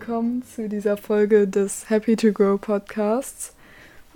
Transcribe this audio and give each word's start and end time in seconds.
willkommen 0.00 0.42
zu 0.42 0.66
dieser 0.66 0.96
Folge 0.96 1.46
des 1.46 1.90
Happy 1.90 2.16
to 2.16 2.32
Grow 2.32 2.58
Podcasts. 2.58 3.52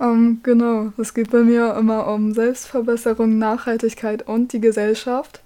Ähm, 0.01 0.39
genau, 0.41 0.91
es 0.97 1.13
geht 1.13 1.29
bei 1.29 1.43
mir 1.43 1.75
immer 1.75 2.07
um 2.07 2.33
Selbstverbesserung, 2.33 3.37
Nachhaltigkeit 3.37 4.27
und 4.27 4.51
die 4.51 4.59
Gesellschaft. 4.59 5.43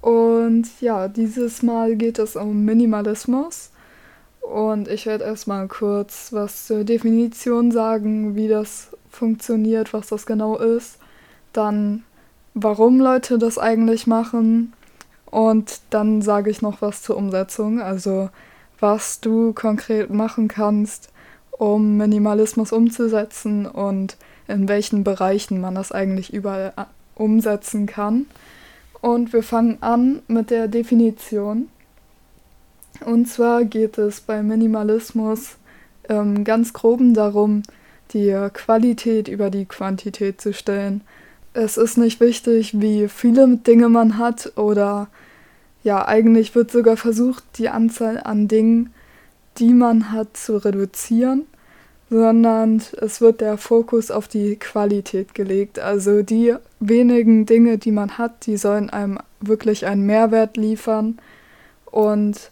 Und 0.00 0.64
ja, 0.80 1.06
dieses 1.06 1.62
Mal 1.62 1.94
geht 1.94 2.18
es 2.18 2.34
um 2.34 2.64
Minimalismus. 2.64 3.70
Und 4.40 4.88
ich 4.88 5.06
werde 5.06 5.22
erstmal 5.22 5.68
kurz 5.68 6.32
was 6.32 6.66
zur 6.66 6.82
Definition 6.82 7.70
sagen, 7.70 8.34
wie 8.34 8.48
das 8.48 8.88
funktioniert, 9.10 9.92
was 9.92 10.08
das 10.08 10.26
genau 10.26 10.58
ist. 10.58 10.98
Dann, 11.52 12.02
warum 12.54 12.98
Leute 12.98 13.38
das 13.38 13.58
eigentlich 13.58 14.08
machen. 14.08 14.72
Und 15.26 15.82
dann 15.90 16.20
sage 16.20 16.50
ich 16.50 16.62
noch 16.62 16.82
was 16.82 17.02
zur 17.02 17.16
Umsetzung, 17.16 17.80
also 17.80 18.28
was 18.82 19.20
du 19.20 19.52
konkret 19.52 20.10
machen 20.10 20.48
kannst, 20.48 21.10
um 21.52 21.96
Minimalismus 21.96 22.72
umzusetzen 22.72 23.66
und 23.66 24.16
in 24.48 24.68
welchen 24.68 25.04
Bereichen 25.04 25.60
man 25.60 25.76
das 25.76 25.92
eigentlich 25.92 26.34
überall 26.34 26.72
äh, 26.76 26.84
umsetzen 27.14 27.86
kann. 27.86 28.26
Und 29.00 29.32
wir 29.32 29.42
fangen 29.42 29.78
an 29.80 30.22
mit 30.26 30.50
der 30.50 30.68
Definition. 30.68 31.68
Und 33.06 33.28
zwar 33.28 33.64
geht 33.64 33.98
es 33.98 34.20
bei 34.20 34.42
Minimalismus 34.42 35.56
ähm, 36.08 36.44
ganz 36.44 36.72
groben 36.72 37.14
darum, 37.14 37.62
die 38.12 38.36
Qualität 38.52 39.28
über 39.28 39.50
die 39.50 39.64
Quantität 39.64 40.40
zu 40.40 40.52
stellen. 40.52 41.02
Es 41.54 41.76
ist 41.76 41.98
nicht 41.98 42.20
wichtig, 42.20 42.80
wie 42.80 43.08
viele 43.08 43.56
Dinge 43.56 43.88
man 43.88 44.18
hat 44.18 44.52
oder 44.56 45.08
ja, 45.82 46.06
eigentlich 46.06 46.54
wird 46.54 46.70
sogar 46.70 46.96
versucht, 46.96 47.44
die 47.58 47.68
Anzahl 47.68 48.20
an 48.22 48.48
Dingen, 48.48 48.92
die 49.58 49.72
man 49.72 50.12
hat, 50.12 50.36
zu 50.36 50.56
reduzieren, 50.56 51.46
sondern 52.08 52.82
es 53.00 53.20
wird 53.20 53.40
der 53.40 53.56
Fokus 53.56 54.10
auf 54.10 54.28
die 54.28 54.56
Qualität 54.56 55.34
gelegt. 55.34 55.78
Also 55.78 56.22
die 56.22 56.54
wenigen 56.78 57.46
Dinge, 57.46 57.78
die 57.78 57.92
man 57.92 58.18
hat, 58.18 58.46
die 58.46 58.56
sollen 58.56 58.90
einem 58.90 59.18
wirklich 59.40 59.86
einen 59.86 60.06
Mehrwert 60.06 60.56
liefern 60.56 61.18
und 61.86 62.50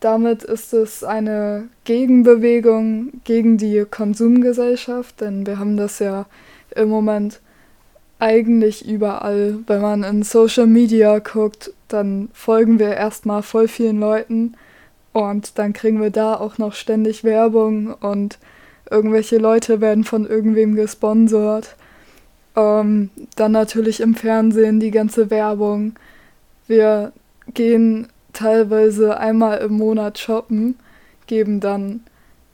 damit 0.00 0.42
ist 0.44 0.72
es 0.72 1.04
eine 1.04 1.68
Gegenbewegung 1.84 3.20
gegen 3.24 3.58
die 3.58 3.84
Konsumgesellschaft, 3.88 5.20
denn 5.20 5.46
wir 5.46 5.58
haben 5.58 5.76
das 5.76 5.98
ja 5.98 6.26
im 6.74 6.88
Moment 6.88 7.40
eigentlich 8.18 8.88
überall. 8.88 9.58
Wenn 9.66 9.82
man 9.82 10.02
in 10.02 10.22
Social 10.22 10.66
Media 10.66 11.18
guckt, 11.18 11.72
dann 11.92 12.28
folgen 12.32 12.78
wir 12.78 12.94
erstmal 12.94 13.42
voll 13.42 13.68
vielen 13.68 14.00
Leuten 14.00 14.54
und 15.12 15.58
dann 15.58 15.72
kriegen 15.72 16.00
wir 16.00 16.10
da 16.10 16.34
auch 16.34 16.58
noch 16.58 16.74
ständig 16.74 17.24
Werbung 17.24 17.94
und 17.94 18.38
irgendwelche 18.90 19.38
Leute 19.38 19.80
werden 19.80 20.04
von 20.04 20.26
irgendwem 20.26 20.74
gesponsert. 20.74 21.76
Ähm, 22.56 23.10
dann 23.36 23.52
natürlich 23.52 24.00
im 24.00 24.14
Fernsehen 24.14 24.80
die 24.80 24.90
ganze 24.90 25.30
Werbung. 25.30 25.94
Wir 26.66 27.12
gehen 27.54 28.08
teilweise 28.32 29.18
einmal 29.18 29.58
im 29.58 29.72
Monat 29.74 30.18
shoppen, 30.18 30.76
geben 31.26 31.60
dann 31.60 32.02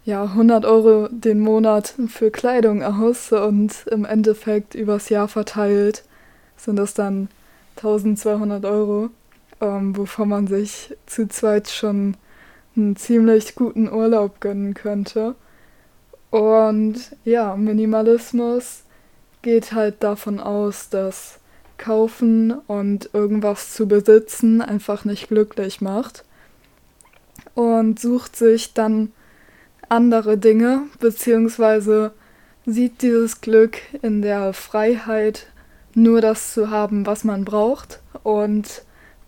ja 0.04 0.22
100 0.24 0.64
Euro 0.64 1.08
den 1.10 1.40
Monat 1.40 1.94
für 2.08 2.30
Kleidung 2.30 2.82
aus 2.82 3.32
und 3.32 3.86
im 3.90 4.04
Endeffekt 4.04 4.74
übers 4.74 5.08
Jahr 5.08 5.28
verteilt 5.28 6.04
sind 6.56 6.76
das 6.76 6.94
dann 6.94 7.28
1200 7.76 8.64
Euro, 8.64 9.10
ähm, 9.60 9.96
wovon 9.96 10.28
man 10.28 10.46
sich 10.46 10.96
zu 11.06 11.28
zweit 11.28 11.68
schon 11.68 12.16
einen 12.76 12.96
ziemlich 12.96 13.54
guten 13.54 13.90
Urlaub 13.90 14.40
gönnen 14.40 14.74
könnte. 14.74 15.34
Und 16.30 17.16
ja, 17.24 17.56
Minimalismus 17.56 18.82
geht 19.42 19.72
halt 19.72 20.02
davon 20.02 20.40
aus, 20.40 20.90
dass 20.90 21.38
kaufen 21.78 22.52
und 22.66 23.10
irgendwas 23.12 23.72
zu 23.72 23.86
besitzen 23.86 24.62
einfach 24.62 25.04
nicht 25.04 25.28
glücklich 25.28 25.80
macht 25.80 26.24
und 27.54 28.00
sucht 28.00 28.36
sich 28.36 28.74
dann 28.74 29.12
andere 29.88 30.38
Dinge 30.38 30.82
beziehungsweise 31.00 32.12
sieht 32.64 33.02
dieses 33.02 33.40
Glück 33.40 33.78
in 34.02 34.22
der 34.22 34.52
Freiheit, 34.52 35.46
nur 35.94 36.20
das 36.20 36.52
zu 36.52 36.70
haben, 36.70 37.06
was 37.06 37.24
man 37.24 37.44
braucht 37.44 38.00
und 38.22 38.82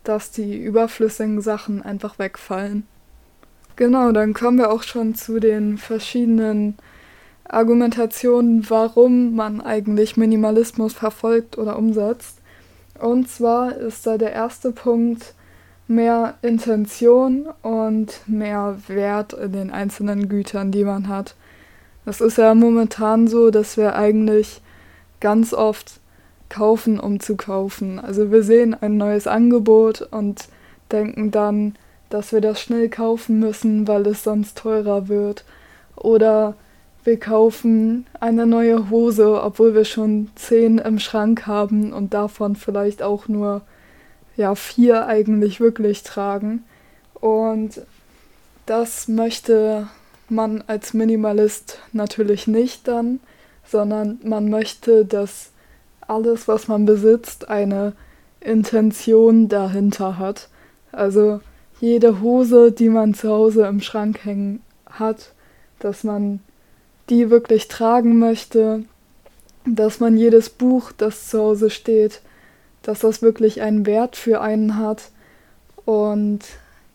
dass 0.08 0.30
die 0.30 0.56
überflüssigen 0.56 1.42
Sachen 1.42 1.82
einfach 1.82 2.18
wegfallen. 2.18 2.86
Genau, 3.76 4.10
dann 4.10 4.32
kommen 4.32 4.56
wir 4.56 4.70
auch 4.70 4.82
schon 4.82 5.14
zu 5.14 5.38
den 5.38 5.76
verschiedenen 5.76 6.76
Argumentationen, 7.44 8.68
warum 8.70 9.36
man 9.36 9.60
eigentlich 9.60 10.16
Minimalismus 10.16 10.94
verfolgt 10.94 11.58
oder 11.58 11.78
umsetzt. 11.78 12.38
Und 12.98 13.28
zwar 13.28 13.76
ist 13.76 14.06
da 14.06 14.16
der 14.16 14.32
erste 14.32 14.72
Punkt 14.72 15.34
mehr 15.86 16.34
Intention 16.40 17.46
und 17.62 18.20
mehr 18.26 18.78
Wert 18.88 19.34
in 19.34 19.52
den 19.52 19.70
einzelnen 19.70 20.30
Gütern, 20.30 20.72
die 20.72 20.84
man 20.84 21.08
hat. 21.08 21.34
Es 22.06 22.22
ist 22.22 22.38
ja 22.38 22.54
momentan 22.54 23.28
so, 23.28 23.50
dass 23.50 23.76
wir 23.76 23.94
eigentlich 23.94 24.62
ganz 25.20 25.52
oft 25.52 26.00
kaufen, 26.48 26.98
um 26.98 27.20
zu 27.20 27.36
kaufen. 27.36 27.98
Also 27.98 28.30
wir 28.30 28.42
sehen 28.42 28.74
ein 28.80 28.96
neues 28.96 29.26
Angebot 29.26 30.02
und 30.02 30.48
denken 30.90 31.30
dann, 31.30 31.76
dass 32.10 32.32
wir 32.32 32.40
das 32.40 32.60
schnell 32.60 32.88
kaufen 32.88 33.38
müssen, 33.38 33.86
weil 33.86 34.06
es 34.06 34.24
sonst 34.24 34.58
teurer 34.58 35.08
wird. 35.08 35.44
Oder 35.96 36.54
wir 37.04 37.18
kaufen 37.18 38.06
eine 38.20 38.46
neue 38.46 38.90
Hose, 38.90 39.42
obwohl 39.42 39.74
wir 39.74 39.84
schon 39.84 40.30
zehn 40.34 40.78
im 40.78 40.98
Schrank 40.98 41.46
haben 41.46 41.92
und 41.92 42.14
davon 42.14 42.56
vielleicht 42.56 43.02
auch 43.02 43.28
nur 43.28 43.62
ja, 44.36 44.54
vier 44.54 45.06
eigentlich 45.06 45.60
wirklich 45.60 46.02
tragen. 46.02 46.64
Und 47.14 47.82
das 48.66 49.08
möchte 49.08 49.88
man 50.28 50.62
als 50.66 50.94
Minimalist 50.94 51.78
natürlich 51.92 52.46
nicht 52.46 52.86
dann, 52.86 53.20
sondern 53.64 54.18
man 54.22 54.48
möchte, 54.50 55.04
dass 55.04 55.50
alles, 56.08 56.48
was 56.48 56.68
man 56.68 56.84
besitzt, 56.84 57.48
eine 57.48 57.92
Intention 58.40 59.48
dahinter 59.48 60.18
hat. 60.18 60.48
Also 60.90 61.40
jede 61.80 62.20
Hose, 62.20 62.72
die 62.72 62.88
man 62.88 63.14
zu 63.14 63.28
Hause 63.28 63.66
im 63.66 63.80
Schrank 63.80 64.24
hängen 64.24 64.62
hat, 64.86 65.32
dass 65.78 66.02
man 66.02 66.40
die 67.08 67.30
wirklich 67.30 67.68
tragen 67.68 68.18
möchte, 68.18 68.84
dass 69.64 70.00
man 70.00 70.16
jedes 70.16 70.50
Buch, 70.50 70.92
das 70.96 71.28
zu 71.28 71.38
Hause 71.38 71.70
steht, 71.70 72.20
dass 72.82 73.00
das 73.00 73.22
wirklich 73.22 73.60
einen 73.60 73.86
Wert 73.86 74.16
für 74.16 74.40
einen 74.40 74.76
hat 74.76 75.10
und 75.84 76.40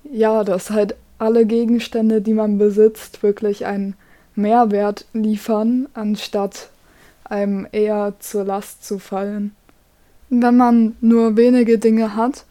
ja, 0.03 0.43
dass 0.43 0.69
halt 0.69 0.95
alle 1.19 1.45
Gegenstände, 1.45 2.21
die 2.21 2.33
man 2.33 2.57
besitzt, 2.57 3.23
wirklich 3.23 3.65
einen 3.65 3.95
Mehrwert 4.35 5.05
liefern, 5.13 5.87
anstatt 5.93 6.69
einem 7.33 7.67
eher 7.71 8.13
zur 8.19 8.43
Last 8.43 8.85
zu 8.85 8.99
fallen. 8.99 9.55
Wenn 10.29 10.55
man 10.55 10.95
nur 11.01 11.35
wenige 11.35 11.79
Dinge 11.79 12.15
hat, 12.15 12.45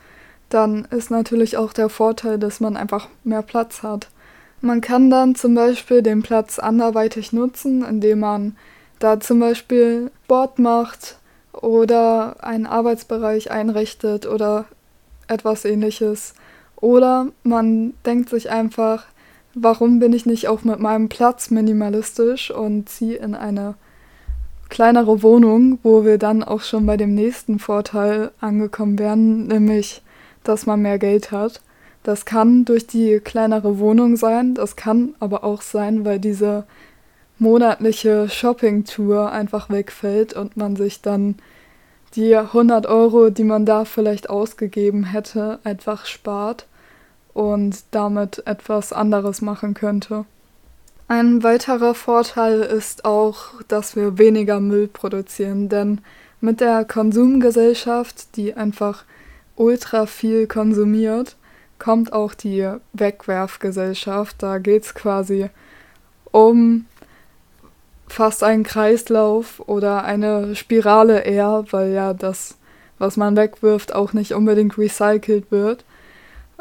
dann 0.48 0.87
ist 0.91 1.10
natürlich 1.10 1.56
auch 1.56 1.72
der 1.72 1.88
Vorteil, 1.88 2.38
dass 2.38 2.60
man 2.60 2.76
einfach 2.76 3.09
mehr 3.25 3.42
Platz 3.42 3.82
hat. 3.82 4.09
Man 4.60 4.81
kann 4.81 5.09
dann 5.09 5.34
zum 5.34 5.54
Beispiel 5.54 6.03
den 6.03 6.22
Platz 6.22 6.59
anderweitig 6.59 7.32
nutzen, 7.32 7.84
indem 7.84 8.21
man 8.21 8.56
da 8.98 9.18
zum 9.18 9.41
Beispiel 9.41 10.10
Sport 10.24 10.59
macht 10.59 11.16
oder 11.53 12.36
einen 12.45 12.66
Arbeitsbereich 12.66 13.51
einrichtet 13.51 14.27
oder 14.27 14.66
etwas 15.28 15.65
ähnliches. 15.65 16.34
Oder 16.77 17.28
man 17.45 17.95
denkt 18.04 18.30
sich 18.30 18.51
einfach, 18.51 19.07
warum 19.54 20.01
bin 20.01 20.12
ich 20.12 20.27
nicht 20.27 20.48
auch 20.48 20.65
mit 20.65 20.80
meinem 20.80 21.09
Platz 21.09 21.51
minimalistisch 21.51 22.51
und 22.51 22.89
ziehe 22.89 23.16
in 23.16 23.34
eine 23.34 23.74
kleinere 24.72 25.22
Wohnung, 25.22 25.78
wo 25.83 26.03
wir 26.07 26.16
dann 26.16 26.42
auch 26.42 26.63
schon 26.63 26.86
bei 26.86 26.97
dem 26.97 27.15
nächsten 27.15 27.59
Vorteil 27.59 28.30
angekommen 28.41 28.98
wären, 28.98 29.47
nämlich 29.47 30.01
dass 30.45 30.65
man 30.65 30.80
mehr 30.80 30.98
Geld 30.98 31.30
hat. 31.30 31.60
Das 32.04 32.24
kann 32.24 32.65
durch 32.65 32.86
die 32.86 33.21
kleinere 33.21 33.78
Wohnung 33.78 34.16
sein, 34.16 34.54
das 34.54 34.74
kann 34.74 35.15
aber 35.21 35.45
auch 35.45 35.60
sein, 35.60 36.07
weil 36.07 36.19
diese 36.19 36.65
monatliche 37.39 38.30
Shopping-Tour 38.30 39.30
einfach 39.30 39.69
wegfällt 39.69 40.33
und 40.33 40.57
man 40.57 40.74
sich 40.74 41.03
dann 41.03 41.34
die 42.15 42.34
100 42.34 42.86
Euro, 42.86 43.28
die 43.28 43.45
man 43.45 43.66
da 43.66 43.84
vielleicht 43.84 44.30
ausgegeben 44.30 45.04
hätte, 45.04 45.59
einfach 45.65 46.07
spart 46.07 46.66
und 47.34 47.77
damit 47.91 48.47
etwas 48.47 48.95
anderes 48.95 49.42
machen 49.42 49.74
könnte. 49.74 50.24
Ein 51.14 51.42
weiterer 51.42 51.94
Vorteil 51.94 52.62
ist 52.62 53.04
auch, 53.04 53.60
dass 53.68 53.97
wir 53.97 54.16
weniger 54.16 54.60
Müll 54.60 54.88
produzieren, 54.88 55.68
denn 55.68 56.00
mit 56.41 56.62
der 56.62 56.86
Konsumgesellschaft, 56.86 58.34
die 58.36 58.54
einfach 58.54 59.04
ultra 59.54 60.06
viel 60.06 60.47
konsumiert, 60.47 61.36
kommt 61.78 62.14
auch 62.14 62.32
die 62.32 62.66
Wegwerfgesellschaft. 62.94 64.36
Da 64.42 64.56
geht 64.56 64.84
es 64.84 64.94
quasi 64.94 65.50
um 66.30 66.86
fast 68.09 68.42
einen 68.42 68.62
Kreislauf 68.62 69.60
oder 69.68 70.04
eine 70.04 70.56
Spirale 70.56 71.24
eher, 71.24 71.66
weil 71.72 71.92
ja 71.92 72.14
das, 72.14 72.56
was 72.98 73.18
man 73.18 73.36
wegwirft, 73.36 73.94
auch 73.94 74.14
nicht 74.14 74.32
unbedingt 74.32 74.78
recycelt 74.78 75.50
wird. 75.50 75.84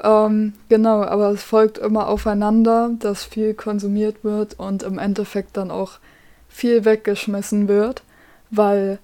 Ähm, 0.03 0.53
genau, 0.67 1.03
aber 1.03 1.29
es 1.29 1.43
folgt 1.43 1.77
immer 1.77 2.07
aufeinander, 2.07 2.91
dass 2.99 3.23
viel 3.23 3.53
konsumiert 3.53 4.23
wird 4.23 4.59
und 4.59 4.83
im 4.83 4.97
Endeffekt 4.97 5.57
dann 5.57 5.69
auch 5.69 5.99
viel 6.49 6.85
weggeschmissen 6.85 7.67
wird, 7.67 8.03
weil 8.49 8.99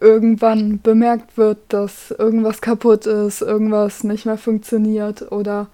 irgendwann 0.00 0.80
bemerkt 0.80 1.36
wird, 1.36 1.58
dass 1.68 2.10
irgendwas 2.10 2.60
kaputt 2.60 3.06
ist, 3.06 3.42
irgendwas 3.42 4.02
nicht 4.02 4.26
mehr 4.26 4.38
funktioniert 4.38 5.30
oder 5.30 5.68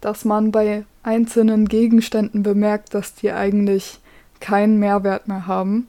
dass 0.00 0.24
man 0.24 0.52
bei 0.52 0.84
einzelnen 1.02 1.66
Gegenständen 1.66 2.42
bemerkt, 2.42 2.94
dass 2.94 3.14
die 3.14 3.32
eigentlich 3.32 4.00
keinen 4.38 4.78
Mehrwert 4.78 5.28
mehr 5.28 5.46
haben. 5.46 5.88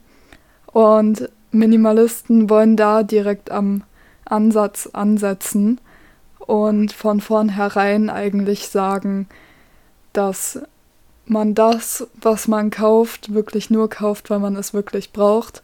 Und 0.66 1.28
Minimalisten 1.50 2.50
wollen 2.50 2.76
da 2.76 3.02
direkt 3.02 3.50
am 3.50 3.84
Ansatz 4.24 4.88
ansetzen 4.92 5.78
und 6.46 6.92
von 6.92 7.20
vornherein 7.20 8.10
eigentlich 8.10 8.68
sagen, 8.68 9.28
dass 10.12 10.60
man 11.24 11.54
das, 11.54 12.08
was 12.20 12.48
man 12.48 12.70
kauft, 12.70 13.32
wirklich 13.32 13.70
nur 13.70 13.88
kauft, 13.88 14.30
weil 14.30 14.40
man 14.40 14.56
es 14.56 14.74
wirklich 14.74 15.12
braucht, 15.12 15.62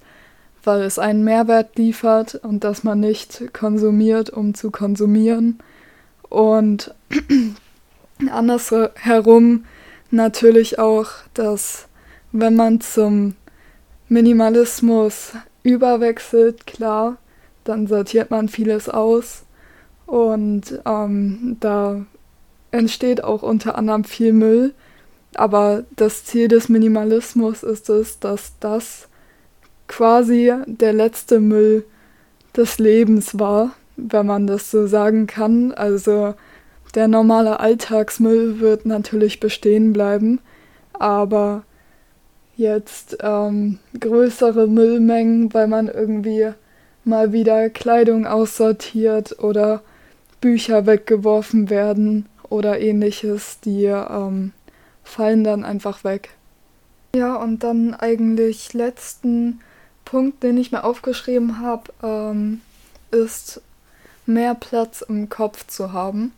weil 0.64 0.82
es 0.82 0.98
einen 0.98 1.24
Mehrwert 1.24 1.76
liefert 1.76 2.36
und 2.36 2.64
dass 2.64 2.84
man 2.84 3.00
nicht 3.00 3.52
konsumiert, 3.52 4.30
um 4.30 4.54
zu 4.54 4.70
konsumieren. 4.70 5.58
Und 6.28 6.94
andersherum 8.30 9.64
natürlich 10.10 10.78
auch, 10.78 11.08
dass 11.34 11.88
wenn 12.32 12.56
man 12.56 12.80
zum 12.80 13.34
Minimalismus 14.08 15.32
überwechselt, 15.62 16.66
klar, 16.66 17.16
dann 17.64 17.86
sortiert 17.86 18.30
man 18.30 18.48
vieles 18.48 18.88
aus 18.88 19.44
und 20.08 20.80
ähm, 20.86 21.58
da 21.60 22.00
entsteht 22.70 23.22
auch 23.22 23.42
unter 23.42 23.76
anderem 23.76 24.04
viel 24.04 24.32
Müll. 24.32 24.72
Aber 25.34 25.84
das 25.96 26.24
Ziel 26.24 26.48
des 26.48 26.70
Minimalismus 26.70 27.62
ist 27.62 27.90
es, 27.90 28.18
dass 28.18 28.54
das 28.58 29.08
quasi 29.86 30.50
der 30.64 30.94
letzte 30.94 31.40
Müll 31.40 31.84
des 32.56 32.78
Lebens 32.78 33.38
war, 33.38 33.72
wenn 33.98 34.24
man 34.24 34.46
das 34.46 34.70
so 34.70 34.86
sagen 34.86 35.26
kann. 35.26 35.72
Also 35.72 36.34
der 36.94 37.06
normale 37.06 37.60
Alltagsmüll 37.60 38.60
wird 38.60 38.86
natürlich 38.86 39.40
bestehen 39.40 39.92
bleiben, 39.92 40.40
aber 40.94 41.64
jetzt 42.56 43.18
ähm, 43.20 43.78
größere 44.00 44.68
Müllmengen, 44.68 45.52
weil 45.52 45.68
man 45.68 45.86
irgendwie 45.86 46.48
mal 47.04 47.34
wieder 47.34 47.68
Kleidung 47.68 48.26
aussortiert 48.26 49.38
oder 49.40 49.82
Bücher 50.40 50.86
weggeworfen 50.86 51.70
werden 51.70 52.26
oder 52.48 52.80
ähnliches, 52.80 53.60
die 53.60 53.84
ähm, 53.84 54.52
fallen 55.02 55.44
dann 55.44 55.64
einfach 55.64 56.04
weg. 56.04 56.30
Ja, 57.14 57.36
und 57.36 57.64
dann 57.64 57.94
eigentlich 57.94 58.74
letzten 58.74 59.60
Punkt, 60.04 60.42
den 60.42 60.56
ich 60.56 60.72
mir 60.72 60.84
aufgeschrieben 60.84 61.60
habe, 61.60 61.92
ähm, 62.02 62.60
ist 63.10 63.60
mehr 64.26 64.54
Platz 64.54 65.02
im 65.02 65.28
Kopf 65.28 65.66
zu 65.66 65.92
haben. 65.92 66.32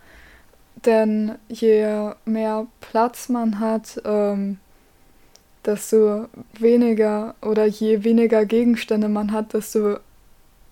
Denn 0.86 1.36
je 1.48 2.12
mehr 2.24 2.66
Platz 2.80 3.28
man 3.28 3.60
hat, 3.60 4.00
ähm, 4.04 4.58
desto 5.64 6.26
weniger 6.58 7.34
oder 7.42 7.66
je 7.66 8.02
weniger 8.04 8.46
Gegenstände 8.46 9.08
man 9.08 9.32
hat, 9.32 9.52
desto 9.52 9.98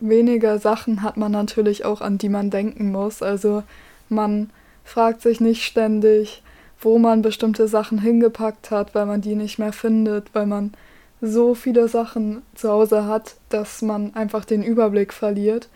weniger 0.00 0.58
Sachen 0.58 1.02
hat 1.02 1.16
man 1.16 1.32
natürlich 1.32 1.84
auch, 1.84 2.00
an 2.00 2.18
die 2.18 2.28
man 2.28 2.50
denken 2.50 2.92
muss. 2.92 3.22
Also 3.22 3.62
man 4.08 4.50
fragt 4.84 5.22
sich 5.22 5.40
nicht 5.40 5.64
ständig, 5.64 6.42
wo 6.80 6.98
man 6.98 7.22
bestimmte 7.22 7.68
Sachen 7.68 8.00
hingepackt 8.00 8.70
hat, 8.70 8.94
weil 8.94 9.06
man 9.06 9.20
die 9.20 9.34
nicht 9.34 9.58
mehr 9.58 9.72
findet, 9.72 10.34
weil 10.34 10.46
man 10.46 10.72
so 11.20 11.54
viele 11.54 11.88
Sachen 11.88 12.42
zu 12.54 12.70
Hause 12.70 13.06
hat, 13.06 13.34
dass 13.48 13.82
man 13.82 14.14
einfach 14.14 14.44
den 14.44 14.62
Überblick 14.62 15.12
verliert. 15.12 15.68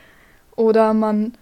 Oder 0.55 0.95
man 0.95 1.35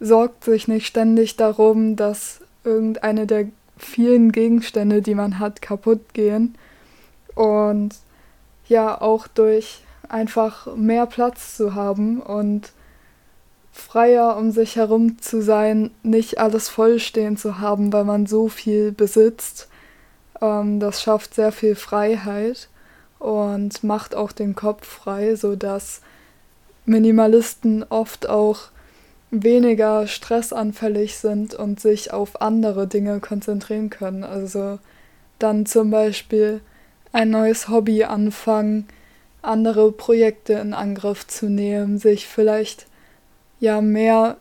sorgt 0.00 0.44
sich 0.44 0.68
nicht 0.68 0.86
ständig 0.86 1.36
darum, 1.36 1.96
dass 1.96 2.40
irgendeine 2.64 3.26
der 3.26 3.46
vielen 3.78 4.32
Gegenstände, 4.32 5.00
die 5.02 5.14
man 5.14 5.38
hat, 5.38 5.62
kaputt 5.62 6.12
gehen. 6.12 6.56
Und 7.34 7.94
ja, 8.66 9.00
auch 9.00 9.26
durch 9.28 9.82
einfach 10.08 10.74
mehr 10.76 11.06
Platz 11.06 11.56
zu 11.56 11.74
haben 11.74 12.20
und 12.20 12.72
freier 13.72 14.36
um 14.36 14.50
sich 14.50 14.76
herum 14.76 15.20
zu 15.20 15.40
sein, 15.40 15.90
nicht 16.02 16.38
alles 16.38 16.68
vollstehen 16.68 17.36
zu 17.36 17.58
haben, 17.58 17.92
weil 17.92 18.04
man 18.04 18.26
so 18.26 18.48
viel 18.48 18.92
besitzt. 18.92 19.68
Ähm, 20.40 20.80
das 20.80 21.02
schafft 21.02 21.34
sehr 21.34 21.52
viel 21.52 21.76
Freiheit 21.76 22.68
und 23.18 23.84
macht 23.84 24.14
auch 24.14 24.32
den 24.32 24.54
Kopf 24.54 24.86
frei, 24.86 25.36
sodass 25.36 26.00
Minimalisten 26.84 27.84
oft 27.88 28.28
auch 28.28 28.70
weniger 29.30 30.06
stressanfällig 30.06 31.16
sind 31.18 31.54
und 31.54 31.80
sich 31.80 32.12
auf 32.12 32.40
andere 32.40 32.86
Dinge 32.86 33.20
konzentrieren 33.20 33.90
können. 33.90 34.24
Also 34.24 34.78
dann 35.38 35.66
zum 35.66 35.90
Beispiel 35.90 36.60
ein 37.12 37.30
neues 37.30 37.68
Hobby 37.68 38.04
anfangen, 38.04 38.88
andere 39.42 39.92
Projekte 39.92 40.54
in 40.54 40.74
Angriff 40.74 41.26
zu 41.26 41.46
nehmen, 41.46 41.98
sich 41.98 42.26
vielleicht 42.26 42.86
ja 43.60 43.80
mehr 43.80 44.36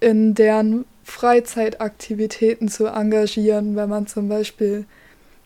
in 0.00 0.34
deren 0.34 0.84
Freizeitaktivitäten 1.04 2.68
zu 2.68 2.86
engagieren, 2.86 3.76
wenn 3.76 3.88
man 3.88 4.06
zum 4.06 4.28
Beispiel 4.28 4.86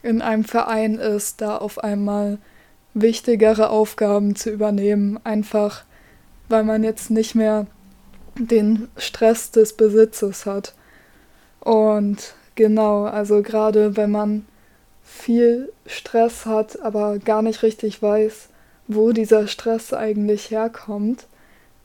in 0.02 0.22
einem 0.22 0.44
Verein 0.44 0.96
ist, 0.96 1.40
da 1.40 1.56
auf 1.56 1.82
einmal 1.82 2.38
wichtigere 2.92 3.70
Aufgaben 3.70 4.36
zu 4.36 4.50
übernehmen, 4.50 5.18
einfach 5.24 5.84
weil 6.48 6.64
man 6.64 6.84
jetzt 6.84 7.10
nicht 7.10 7.34
mehr 7.34 7.66
den 8.38 8.88
Stress 8.96 9.50
des 9.50 9.72
Besitzes 9.72 10.46
hat. 10.46 10.74
Und 11.60 12.34
genau, 12.54 13.04
also 13.04 13.42
gerade 13.42 13.96
wenn 13.96 14.10
man 14.10 14.46
viel 15.02 15.72
Stress 15.86 16.46
hat, 16.46 16.80
aber 16.80 17.18
gar 17.18 17.42
nicht 17.42 17.62
richtig 17.62 18.02
weiß, 18.02 18.48
wo 18.86 19.12
dieser 19.12 19.46
Stress 19.46 19.92
eigentlich 19.92 20.50
herkommt, 20.50 21.26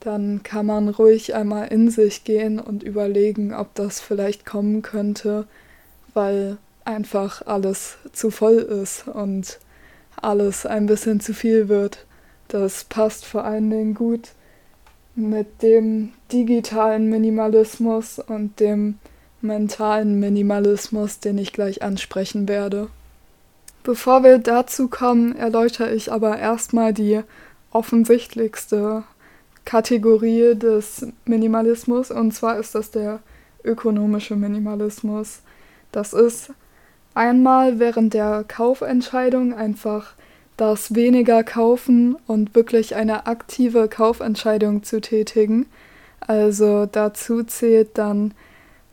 dann 0.00 0.42
kann 0.42 0.66
man 0.66 0.88
ruhig 0.88 1.34
einmal 1.34 1.68
in 1.68 1.90
sich 1.90 2.24
gehen 2.24 2.58
und 2.58 2.82
überlegen, 2.82 3.52
ob 3.52 3.74
das 3.74 4.00
vielleicht 4.00 4.46
kommen 4.46 4.82
könnte, 4.82 5.46
weil 6.14 6.56
einfach 6.84 7.46
alles 7.46 7.98
zu 8.12 8.30
voll 8.30 8.56
ist 8.58 9.06
und 9.06 9.58
alles 10.16 10.66
ein 10.66 10.86
bisschen 10.86 11.20
zu 11.20 11.34
viel 11.34 11.68
wird. 11.68 12.06
Das 12.48 12.84
passt 12.84 13.24
vor 13.24 13.44
allen 13.44 13.70
Dingen 13.70 13.94
gut 13.94 14.30
mit 15.14 15.62
dem 15.62 16.12
digitalen 16.32 17.08
Minimalismus 17.08 18.18
und 18.18 18.58
dem 18.60 18.98
mentalen 19.40 20.18
Minimalismus, 20.18 21.20
den 21.20 21.38
ich 21.38 21.52
gleich 21.52 21.82
ansprechen 21.82 22.48
werde. 22.48 22.88
Bevor 23.90 24.22
wir 24.22 24.38
dazu 24.38 24.86
kommen, 24.86 25.34
erläutere 25.34 25.92
ich 25.92 26.12
aber 26.12 26.38
erstmal 26.38 26.94
die 26.94 27.22
offensichtlichste 27.72 29.02
Kategorie 29.64 30.54
des 30.54 31.08
Minimalismus 31.24 32.12
und 32.12 32.30
zwar 32.30 32.56
ist 32.60 32.76
das 32.76 32.92
der 32.92 33.18
ökonomische 33.64 34.36
Minimalismus. 34.36 35.40
Das 35.90 36.12
ist 36.12 36.52
einmal 37.14 37.80
während 37.80 38.14
der 38.14 38.44
Kaufentscheidung 38.46 39.54
einfach 39.54 40.12
das 40.56 40.94
weniger 40.94 41.42
kaufen 41.42 42.16
und 42.28 42.54
wirklich 42.54 42.94
eine 42.94 43.26
aktive 43.26 43.88
Kaufentscheidung 43.88 44.84
zu 44.84 45.00
tätigen. 45.00 45.66
Also 46.20 46.86
dazu 46.86 47.42
zählt 47.42 47.98
dann 47.98 48.34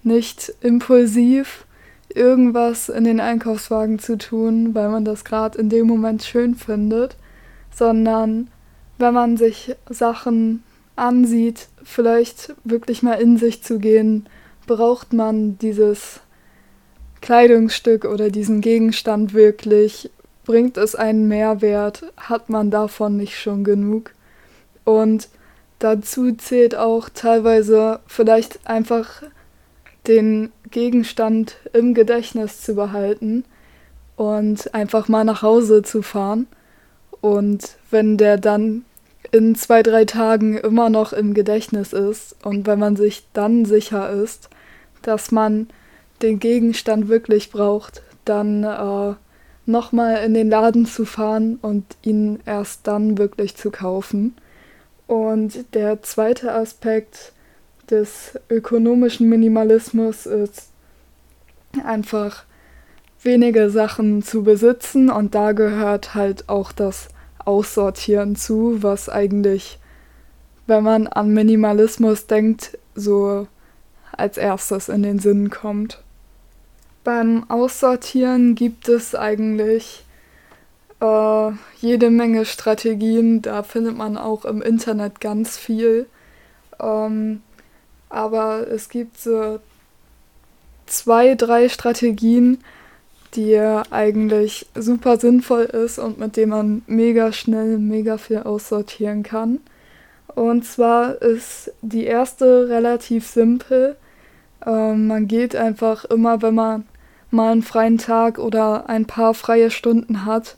nicht 0.02 0.56
impulsiv 0.62 1.67
irgendwas 2.10 2.90
in 2.90 3.04
den 3.04 3.20
Einkaufswagen 3.20 4.00
zu 4.00 4.18
tun, 4.18 4.74
weil 4.74 4.90
man 4.90 5.06
das 5.06 5.26
gerade 5.26 5.58
in 5.58 5.70
dem 5.70 5.88
Moment 5.88 6.24
schön 6.24 6.56
findet, 6.56 7.16
sondern 7.74 8.50
wenn 8.98 9.14
man 9.14 9.38
sich 9.38 9.76
Sachen 9.90 10.64
ansieht, 10.96 11.68
vielleicht 11.84 12.56
wirklich 12.64 13.04
mal 13.04 13.14
in 13.14 13.38
sich 13.38 13.64
zu 13.64 13.80
gehen, 13.80 14.28
braucht 14.66 15.14
man 15.14 15.58
dieses 15.60 16.20
Kleidungsstück 17.22 18.06
oder 18.06 18.30
diesen 18.30 18.62
Gegenstand 18.62 19.34
wirklich? 19.34 20.10
Bringt 20.46 20.78
es 20.78 20.96
einen 20.96 21.28
Mehrwert? 21.28 22.04
Hat 22.18 22.50
man 22.50 22.72
davon 22.72 23.18
nicht 23.18 23.38
schon 23.38 23.64
genug? 23.64 24.12
Und 24.84 25.30
dazu 25.80 26.32
zählt 26.34 26.76
auch 26.76 27.10
teilweise 27.10 28.00
vielleicht 28.08 28.68
einfach 28.68 29.24
den 30.08 30.52
Gegenstand 30.72 31.58
im 31.74 31.94
Gedächtnis 31.94 32.62
zu 32.62 32.76
behalten 32.76 33.44
und 34.16 34.74
einfach 34.74 35.08
mal 35.08 35.24
nach 35.24 35.42
Hause 35.42 35.84
zu 35.84 36.02
fahren. 36.02 36.48
Und 37.22 37.78
wenn 37.92 38.18
der 38.18 38.38
dann 38.38 38.86
in 39.32 39.56
zwei, 39.56 39.84
drei 39.84 40.06
Tagen 40.06 40.58
immer 40.58 40.90
noch 40.90 41.14
im 41.14 41.34
Gedächtnis 41.34 41.94
ist 41.94 42.36
und 42.44 42.66
wenn 42.66 42.80
man 42.80 42.96
sich 42.96 43.28
dann 43.34 43.66
sicher 43.66 44.10
ist, 44.10 44.50
dass 45.02 45.32
man 45.32 45.68
den 46.22 46.40
Gegenstand 46.40 47.10
wirklich 47.10 47.52
braucht, 47.52 48.02
dann 48.26 48.64
äh, 48.64 49.16
nochmal 49.66 50.24
in 50.24 50.34
den 50.34 50.50
Laden 50.50 50.86
zu 50.86 51.06
fahren 51.06 51.60
und 51.62 51.86
ihn 52.02 52.40
erst 52.46 52.88
dann 52.88 53.18
wirklich 53.18 53.56
zu 53.56 53.70
kaufen. 53.70 54.36
Und 55.06 55.74
der 55.74 56.02
zweite 56.02 56.54
Aspekt 56.54 57.34
des 57.90 58.40
ökonomischen 58.50 59.30
Minimalismus 59.30 60.26
ist 60.26 60.70
einfach 61.84 62.44
wenige 63.22 63.70
Sachen 63.70 64.24
zu 64.24 64.44
besitzen 64.44 65.10
und 65.10 65.36
da 65.36 65.52
gehört 65.52 66.16
halt 66.16 66.50
auch 66.50 66.72
das 66.72 67.10
Aussortieren 67.40 68.36
zu, 68.36 68.84
was 68.84 69.10
eigentlich, 69.10 69.80
wenn 70.66 70.84
man 70.84 71.08
an 71.08 71.34
Minimalismus 71.34 72.28
denkt, 72.28 72.78
so 72.96 73.48
als 74.12 74.38
erstes 74.38 74.90
in 74.90 75.04
den 75.04 75.20
Sinn 75.20 75.50
kommt. 75.50 76.02
Beim 77.04 77.50
Aussortieren 77.50 78.56
gibt 78.56 78.90
es 78.90 79.16
eigentlich 79.16 80.04
äh, 81.00 81.52
jede 81.80 82.10
Menge 82.10 82.46
Strategien, 82.46 83.42
da 83.42 83.64
findet 83.64 83.96
man 83.96 84.18
auch 84.18 84.44
im 84.44 84.62
Internet 84.62 85.22
ganz 85.22 85.58
viel. 85.58 86.08
Ähm, 86.82 87.42
aber 88.10 88.68
es 88.68 88.90
gibt 88.90 89.20
so 89.20 89.60
zwei, 90.86 91.36
drei 91.36 91.70
Strategien, 91.70 92.60
die 93.36 93.60
eigentlich 93.92 94.68
super 94.76 95.18
sinnvoll 95.18 95.64
ist 95.64 96.00
und 96.00 96.18
mit 96.18 96.38
denen 96.38 96.50
man 96.50 96.82
mega 96.88 97.32
schnell 97.34 97.78
mega 97.78 98.18
viel 98.18 98.40
aussortieren 98.40 99.24
kann. 99.24 99.60
Und 100.34 100.66
zwar 100.66 101.22
ist 101.22 101.72
die 101.82 102.06
erste 102.06 102.70
relativ 102.70 103.28
simpel. 103.28 103.96
Ähm, 104.66 105.08
man 105.08 105.28
geht 105.28 105.56
einfach 105.56 106.06
immer, 106.06 106.42
wenn 106.42 106.56
man 106.56 106.86
mal 107.32 107.52
einen 107.52 107.64
freien 107.64 107.98
Tag 107.98 108.40
oder 108.40 108.90
ein 108.90 109.06
paar 109.06 109.34
freie 109.34 109.72
Stunden 109.72 110.26
hat, 110.26 110.56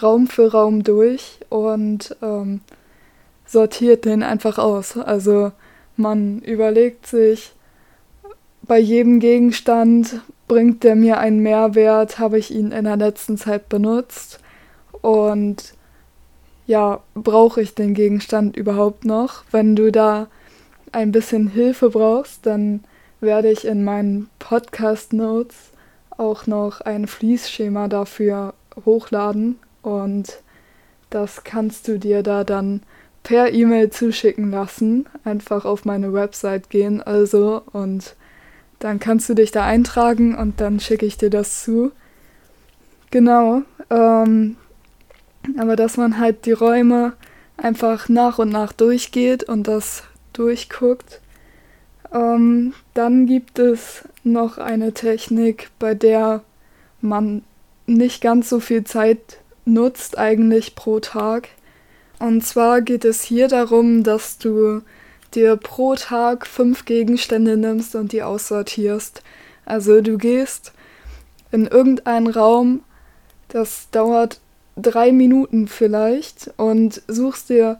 Raum 0.00 0.26
für 0.26 0.50
Raum 0.50 0.82
durch 0.82 1.40
und 1.48 2.16
ähm, 2.22 2.60
sortiert 3.46 4.04
den 4.04 4.22
einfach 4.22 4.58
aus. 4.58 4.96
Also 4.96 5.52
man 5.98 6.40
überlegt 6.40 7.06
sich 7.06 7.52
bei 8.62 8.78
jedem 8.78 9.20
Gegenstand, 9.20 10.20
bringt 10.48 10.84
der 10.84 10.96
mir 10.96 11.18
einen 11.18 11.40
Mehrwert, 11.40 12.18
habe 12.18 12.38
ich 12.38 12.50
ihn 12.50 12.72
in 12.72 12.84
der 12.84 12.96
letzten 12.96 13.36
Zeit 13.36 13.68
benutzt 13.68 14.40
und 15.02 15.74
ja, 16.66 17.00
brauche 17.14 17.60
ich 17.60 17.74
den 17.74 17.94
Gegenstand 17.94 18.56
überhaupt 18.56 19.04
noch? 19.04 19.44
Wenn 19.52 19.76
du 19.76 19.92
da 19.92 20.26
ein 20.92 21.12
bisschen 21.12 21.48
Hilfe 21.48 21.90
brauchst, 21.90 22.44
dann 22.44 22.82
werde 23.20 23.50
ich 23.50 23.64
in 23.64 23.84
meinen 23.84 24.28
Podcast 24.38 25.12
Notes 25.12 25.54
auch 26.10 26.46
noch 26.46 26.80
ein 26.80 27.06
Fließschema 27.06 27.88
dafür 27.88 28.54
hochladen 28.84 29.58
und 29.82 30.40
das 31.10 31.44
kannst 31.44 31.88
du 31.88 31.98
dir 31.98 32.22
da 32.22 32.44
dann 32.44 32.82
per 33.26 33.52
E-Mail 33.52 33.90
zuschicken 33.90 34.52
lassen. 34.52 35.06
Einfach 35.24 35.64
auf 35.64 35.84
meine 35.84 36.12
Website 36.12 36.70
gehen 36.70 37.02
also 37.02 37.60
und 37.72 38.14
dann 38.78 39.00
kannst 39.00 39.28
du 39.28 39.34
dich 39.34 39.50
da 39.50 39.64
eintragen 39.64 40.36
und 40.36 40.60
dann 40.60 40.78
schicke 40.78 41.06
ich 41.06 41.18
dir 41.18 41.28
das 41.28 41.64
zu. 41.64 41.90
Genau. 43.10 43.62
Ähm, 43.90 44.56
aber 45.58 45.74
dass 45.74 45.96
man 45.96 46.20
halt 46.20 46.46
die 46.46 46.52
Räume 46.52 47.14
einfach 47.56 48.08
nach 48.08 48.38
und 48.38 48.50
nach 48.50 48.72
durchgeht 48.72 49.42
und 49.42 49.66
das 49.66 50.04
durchguckt. 50.32 51.20
Ähm, 52.12 52.74
dann 52.94 53.26
gibt 53.26 53.58
es 53.58 54.04
noch 54.22 54.58
eine 54.58 54.92
Technik, 54.94 55.70
bei 55.80 55.94
der 55.94 56.44
man 57.00 57.42
nicht 57.86 58.22
ganz 58.22 58.48
so 58.48 58.60
viel 58.60 58.84
Zeit 58.84 59.38
nutzt 59.64 60.16
eigentlich 60.16 60.76
pro 60.76 61.00
Tag. 61.00 61.48
Und 62.18 62.44
zwar 62.44 62.80
geht 62.80 63.04
es 63.04 63.22
hier 63.22 63.48
darum, 63.48 64.02
dass 64.02 64.38
du 64.38 64.82
dir 65.34 65.56
pro 65.56 65.94
Tag 65.94 66.46
fünf 66.46 66.84
Gegenstände 66.84 67.56
nimmst 67.56 67.94
und 67.94 68.12
die 68.12 68.22
aussortierst. 68.22 69.22
Also 69.64 70.00
du 70.00 70.16
gehst 70.16 70.72
in 71.52 71.66
irgendeinen 71.66 72.28
Raum, 72.28 72.82
das 73.48 73.90
dauert 73.90 74.40
drei 74.76 75.12
Minuten 75.12 75.68
vielleicht, 75.68 76.50
und 76.56 77.02
suchst 77.08 77.50
dir 77.50 77.78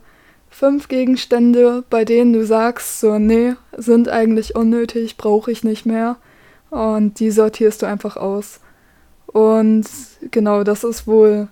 fünf 0.49 0.87
Gegenstände, 0.87 1.83
bei 1.89 2.05
denen 2.05 2.33
du 2.33 2.45
sagst, 2.45 2.99
so, 2.99 3.19
nee, 3.19 3.53
sind 3.75 4.09
eigentlich 4.09 4.55
unnötig, 4.55 5.17
brauche 5.17 5.51
ich 5.51 5.63
nicht 5.63 5.85
mehr. 5.85 6.17
Und 6.69 7.19
die 7.19 7.31
sortierst 7.31 7.81
du 7.81 7.85
einfach 7.85 8.17
aus. 8.17 8.59
Und 9.27 9.85
genau, 10.31 10.63
das 10.63 10.83
ist 10.83 11.07
wohl, 11.07 11.47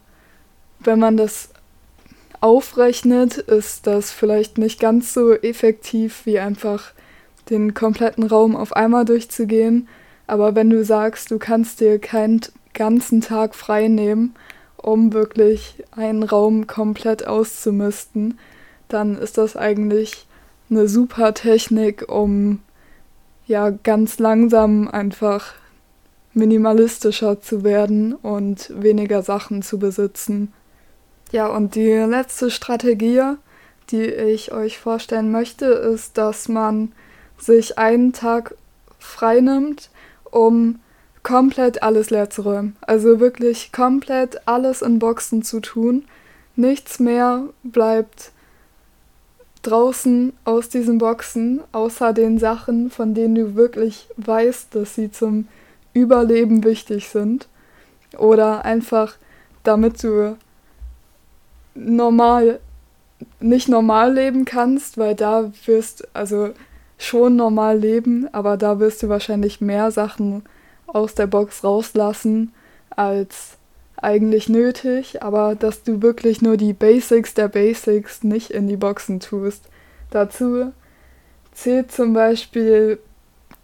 wenn 0.80 1.00
man 1.00 1.18
das 1.18 1.50
aufrechnet, 2.46 3.40
ist 3.40 3.88
das 3.88 4.12
vielleicht 4.12 4.60
nicht 4.60 4.80
ganz 4.80 5.16
so 5.16 5.34
effektiv, 5.34 6.28
wie 6.28 6.38
einfach 6.38 6.94
den 7.50 7.74
kompletten 7.74 8.24
Raum 8.24 8.56
auf 8.56 8.76
einmal 8.76 9.04
durchzugehen. 9.04 9.88
Aber 10.28 10.54
wenn 10.54 10.70
du 10.70 10.86
sagst, 10.86 11.32
du 11.32 11.40
kannst 11.40 11.80
dir 11.80 11.98
keinen 11.98 12.42
ganzen 12.76 13.22
Tag 13.22 13.56
frei 13.56 13.88
nehmen, 13.88 14.36
um 14.78 15.12
wirklich 15.12 15.84
einen 15.90 16.22
Raum 16.22 16.68
komplett 16.68 17.26
auszumisten, 17.26 18.38
dann 18.90 19.18
ist 19.18 19.40
das 19.40 19.58
eigentlich 19.58 20.28
eine 20.70 20.88
super 20.88 21.34
Technik, 21.34 22.12
um 22.12 22.60
ja 23.48 23.72
ganz 23.72 24.20
langsam 24.20 24.88
einfach 24.88 25.56
minimalistischer 26.36 27.42
zu 27.42 27.64
werden 27.64 28.14
und 28.14 28.72
weniger 28.80 29.24
Sachen 29.24 29.64
zu 29.64 29.80
besitzen. 29.80 30.54
Ja, 31.32 31.48
und 31.48 31.76
die 31.76 31.92
letzte 31.92 32.52
Strategie, 32.52 33.36
die 33.90 34.06
ich 34.06 34.52
euch 34.52 34.80
vorstellen 34.80 35.32
möchte, 35.32 35.66
ist, 35.66 36.18
dass 36.18 36.48
man 36.48 36.92
sich 37.38 37.78
einen 37.78 38.14
Tag 38.14 38.56
freinimmt, 39.00 39.90
um 40.32 40.80
komplett 41.24 41.84
alles 41.84 42.10
leer 42.10 42.30
zu 42.30 42.44
räumen. 42.44 42.76
Also 42.82 43.20
wirklich 43.20 43.72
komplett 43.72 44.48
alles 44.48 44.82
in 44.82 45.00
Boxen 45.00 45.44
zu 45.44 45.60
tun. 45.60 46.06
Nichts 46.56 47.00
mehr 47.00 47.44
bleibt 47.64 48.32
draußen 49.64 50.34
aus 50.46 50.70
diesen 50.70 51.00
Boxen, 51.00 51.62
außer 51.72 52.14
den 52.14 52.38
Sachen, 52.38 52.92
von 52.92 53.16
denen 53.16 53.36
du 53.36 53.56
wirklich 53.56 54.08
weißt, 54.18 54.76
dass 54.76 54.96
sie 54.96 55.12
zum 55.12 55.48
Überleben 55.94 56.64
wichtig 56.64 57.10
sind. 57.10 57.48
Oder 58.18 58.64
einfach 58.64 59.18
damit 59.64 60.04
du 60.04 60.38
normal, 61.76 62.60
nicht 63.40 63.70
normal 63.70 64.14
leben 64.14 64.46
kannst, 64.46 64.98
weil 64.98 65.16
da 65.16 65.52
wirst, 65.66 66.08
also 66.16 66.50
schon 66.98 67.36
normal 67.36 67.78
leben, 67.78 68.28
aber 68.32 68.58
da 68.58 68.80
wirst 68.80 69.04
du 69.04 69.10
wahrscheinlich 69.10 69.62
mehr 69.62 69.92
Sachen 69.92 70.44
aus 70.88 71.14
der 71.14 71.28
Box 71.28 71.64
rauslassen 71.64 72.54
als 72.90 73.58
eigentlich 73.98 74.50
nötig, 74.50 75.24
aber 75.24 75.56
dass 75.56 75.84
du 75.84 76.02
wirklich 76.02 76.42
nur 76.42 76.58
die 76.58 76.74
Basics 76.74 77.34
der 77.34 77.48
Basics 77.48 78.24
nicht 78.24 78.52
in 78.52 78.68
die 78.68 78.78
Boxen 78.78 79.20
tust. 79.20 79.64
Dazu 80.12 80.72
zählt 81.54 81.92
zum 81.92 82.14
Beispiel 82.14 83.00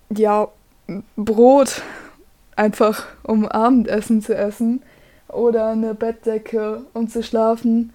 ja 0.10 0.48
Brot 1.15 1.82
einfach 2.56 3.06
um 3.24 3.46
Abendessen 3.48 4.22
zu 4.22 4.36
essen 4.36 4.82
oder 5.27 5.70
eine 5.70 5.94
Bettdecke 5.94 6.82
um 6.94 7.08
zu 7.08 7.24
schlafen 7.24 7.94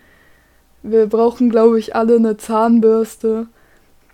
wir 0.91 1.07
brauchen, 1.07 1.51
glaube 1.51 1.79
ich, 1.79 1.95
alle 1.95 2.17
eine 2.17 2.37
Zahnbürste. 2.37 3.47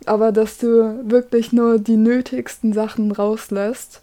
Aber 0.05 0.33
dass 0.33 0.59
du 0.59 1.09
wirklich 1.09 1.53
nur 1.53 1.79
die 1.79 1.97
nötigsten 1.97 2.73
Sachen 2.73 3.13
rauslässt. 3.13 4.03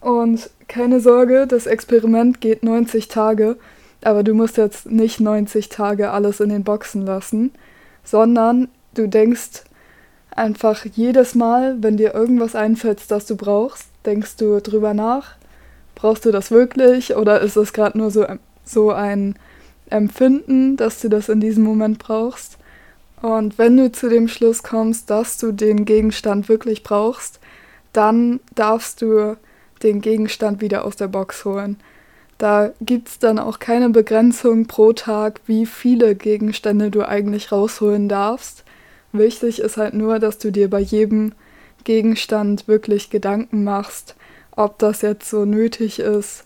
Und 0.00 0.50
keine 0.68 1.00
Sorge, 1.00 1.46
das 1.46 1.66
Experiment 1.66 2.40
geht 2.40 2.62
90 2.62 3.08
Tage. 3.08 3.56
Aber 4.02 4.22
du 4.22 4.34
musst 4.34 4.56
jetzt 4.56 4.90
nicht 4.90 5.20
90 5.20 5.68
Tage 5.68 6.10
alles 6.10 6.40
in 6.40 6.50
den 6.50 6.64
Boxen 6.64 7.06
lassen, 7.06 7.52
sondern 8.04 8.68
du 8.94 9.08
denkst 9.08 9.64
einfach 10.30 10.84
jedes 10.84 11.34
Mal, 11.34 11.76
wenn 11.80 11.96
dir 11.96 12.14
irgendwas 12.14 12.54
einfällt, 12.54 13.10
das 13.10 13.26
du 13.26 13.36
brauchst, 13.36 13.88
denkst 14.04 14.36
du 14.36 14.60
drüber 14.60 14.94
nach. 14.94 15.36
Brauchst 15.94 16.26
du 16.26 16.30
das 16.30 16.50
wirklich 16.50 17.16
oder 17.16 17.40
ist 17.40 17.56
es 17.56 17.72
gerade 17.72 17.96
nur 17.96 18.10
so, 18.10 18.26
so 18.64 18.90
ein 18.90 19.34
empfinden, 19.90 20.76
dass 20.76 21.00
du 21.00 21.08
das 21.08 21.28
in 21.28 21.40
diesem 21.40 21.64
Moment 21.64 21.98
brauchst. 21.98 22.58
Und 23.22 23.58
wenn 23.58 23.76
du 23.76 23.90
zu 23.90 24.08
dem 24.08 24.28
Schluss 24.28 24.62
kommst, 24.62 25.10
dass 25.10 25.38
du 25.38 25.52
den 25.52 25.84
Gegenstand 25.84 26.48
wirklich 26.48 26.82
brauchst, 26.82 27.40
dann 27.92 28.40
darfst 28.54 29.02
du 29.02 29.36
den 29.82 30.00
Gegenstand 30.00 30.60
wieder 30.60 30.84
aus 30.84 30.96
der 30.96 31.08
Box 31.08 31.44
holen. 31.44 31.78
Da 32.38 32.72
gibt 32.82 33.08
es 33.08 33.18
dann 33.18 33.38
auch 33.38 33.58
keine 33.58 33.88
Begrenzung 33.88 34.66
pro 34.66 34.92
Tag, 34.92 35.40
wie 35.46 35.64
viele 35.64 36.14
Gegenstände 36.14 36.90
du 36.90 37.06
eigentlich 37.08 37.50
rausholen 37.50 38.08
darfst. 38.08 38.64
Wichtig 39.12 39.60
ist 39.60 39.78
halt 39.78 39.94
nur, 39.94 40.18
dass 40.18 40.36
du 40.38 40.52
dir 40.52 40.68
bei 40.68 40.80
jedem 40.80 41.32
Gegenstand 41.84 42.68
wirklich 42.68 43.08
Gedanken 43.08 43.64
machst, 43.64 44.16
ob 44.54 44.78
das 44.78 45.00
jetzt 45.00 45.30
so 45.30 45.44
nötig 45.46 46.00
ist 46.00 46.44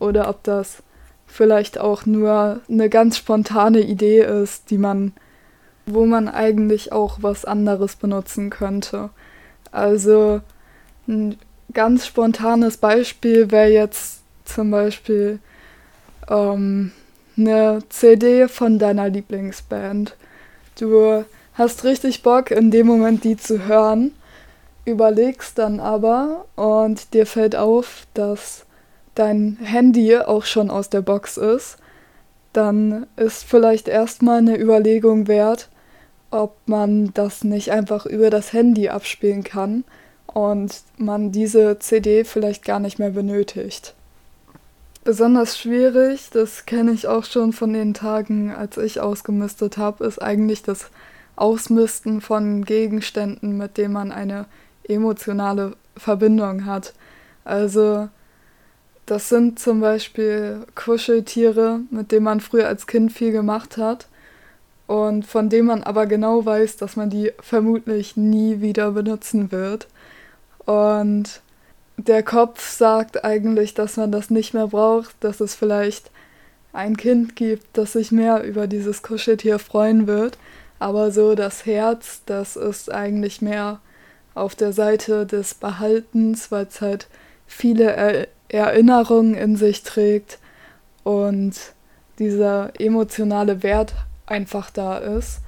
oder 0.00 0.28
ob 0.28 0.42
das 0.42 0.82
vielleicht 1.28 1.78
auch 1.78 2.06
nur 2.06 2.60
eine 2.68 2.88
ganz 2.88 3.18
spontane 3.18 3.80
Idee 3.80 4.22
ist, 4.22 4.70
die 4.70 4.78
man, 4.78 5.12
wo 5.86 6.04
man 6.04 6.28
eigentlich 6.28 6.90
auch 6.90 7.18
was 7.20 7.44
anderes 7.44 7.94
benutzen 7.94 8.50
könnte. 8.50 9.10
Also 9.70 10.40
ein 11.06 11.36
ganz 11.72 12.06
spontanes 12.06 12.78
Beispiel 12.78 13.50
wäre 13.50 13.70
jetzt 13.70 14.22
zum 14.44 14.70
Beispiel 14.70 15.38
ähm, 16.28 16.92
eine 17.36 17.80
CD 17.90 18.48
von 18.48 18.78
deiner 18.78 19.08
Lieblingsband. 19.08 20.16
Du 20.78 21.24
hast 21.54 21.84
richtig 21.84 22.22
Bock, 22.22 22.50
in 22.50 22.70
dem 22.70 22.86
Moment 22.86 23.24
die 23.24 23.36
zu 23.36 23.66
hören, 23.66 24.12
überlegst 24.84 25.58
dann 25.58 25.80
aber 25.80 26.46
und 26.56 27.12
dir 27.12 27.26
fällt 27.26 27.54
auf, 27.54 28.06
dass 28.14 28.64
dein 29.18 29.58
Handy 29.60 30.16
auch 30.16 30.44
schon 30.44 30.70
aus 30.70 30.90
der 30.90 31.02
Box 31.02 31.36
ist, 31.36 31.76
dann 32.52 33.06
ist 33.16 33.44
vielleicht 33.44 33.88
erstmal 33.88 34.38
eine 34.38 34.58
Überlegung 34.58 35.28
wert, 35.28 35.68
ob 36.30 36.56
man 36.66 37.12
das 37.14 37.44
nicht 37.44 37.72
einfach 37.72 38.06
über 38.06 38.30
das 38.30 38.52
Handy 38.52 38.88
abspielen 38.88 39.44
kann 39.44 39.84
und 40.26 40.82
man 40.96 41.32
diese 41.32 41.78
CD 41.78 42.24
vielleicht 42.24 42.64
gar 42.64 42.80
nicht 42.80 42.98
mehr 42.98 43.10
benötigt. 43.10 43.94
Besonders 45.04 45.58
schwierig, 45.58 46.28
das 46.30 46.66
kenne 46.66 46.92
ich 46.92 47.08
auch 47.08 47.24
schon 47.24 47.52
von 47.52 47.72
den 47.72 47.94
Tagen, 47.94 48.52
als 48.52 48.76
ich 48.76 49.00
ausgemistet 49.00 49.78
habe, 49.78 50.04
ist 50.04 50.20
eigentlich 50.20 50.62
das 50.62 50.90
Ausmisten 51.36 52.20
von 52.20 52.64
Gegenständen, 52.64 53.56
mit 53.56 53.78
denen 53.78 53.94
man 53.94 54.12
eine 54.12 54.46
emotionale 54.86 55.76
Verbindung 55.96 56.66
hat. 56.66 56.92
Also 57.44 58.08
das 59.10 59.28
sind 59.28 59.58
zum 59.58 59.80
Beispiel 59.80 60.66
Kuscheltiere, 60.74 61.80
mit 61.90 62.12
denen 62.12 62.24
man 62.24 62.40
früher 62.40 62.68
als 62.68 62.86
Kind 62.86 63.10
viel 63.10 63.32
gemacht 63.32 63.78
hat 63.78 64.06
und 64.86 65.26
von 65.26 65.48
denen 65.48 65.66
man 65.66 65.82
aber 65.82 66.06
genau 66.06 66.44
weiß, 66.44 66.76
dass 66.76 66.96
man 66.96 67.08
die 67.08 67.32
vermutlich 67.40 68.16
nie 68.16 68.60
wieder 68.60 68.90
benutzen 68.92 69.50
wird. 69.50 69.88
Und 70.66 71.40
der 71.96 72.22
Kopf 72.22 72.68
sagt 72.70 73.24
eigentlich, 73.24 73.74
dass 73.74 73.96
man 73.96 74.12
das 74.12 74.28
nicht 74.28 74.52
mehr 74.52 74.68
braucht, 74.68 75.14
dass 75.20 75.40
es 75.40 75.54
vielleicht 75.54 76.10
ein 76.74 76.96
Kind 76.96 77.34
gibt, 77.34 77.66
das 77.72 77.94
sich 77.94 78.12
mehr 78.12 78.44
über 78.44 78.66
dieses 78.66 79.02
Kuscheltier 79.02 79.58
freuen 79.58 80.06
wird. 80.06 80.38
Aber 80.78 81.10
so 81.12 81.34
das 81.34 81.64
Herz, 81.64 82.22
das 82.26 82.56
ist 82.56 82.92
eigentlich 82.92 83.40
mehr 83.40 83.80
auf 84.34 84.54
der 84.54 84.72
Seite 84.72 85.26
des 85.26 85.54
Behaltens, 85.54 86.52
weil 86.52 86.66
es 86.66 86.80
halt 86.80 87.08
viele 87.46 87.92
er 87.92 88.28
Erinnerungen 88.48 89.34
in 89.34 89.56
sich 89.56 89.82
trägt 89.82 90.38
und 91.04 91.54
dieser 92.18 92.72
emotionale 92.80 93.62
Wert 93.62 93.94
einfach 94.26 94.70
da 94.70 94.98
ist. 94.98 95.40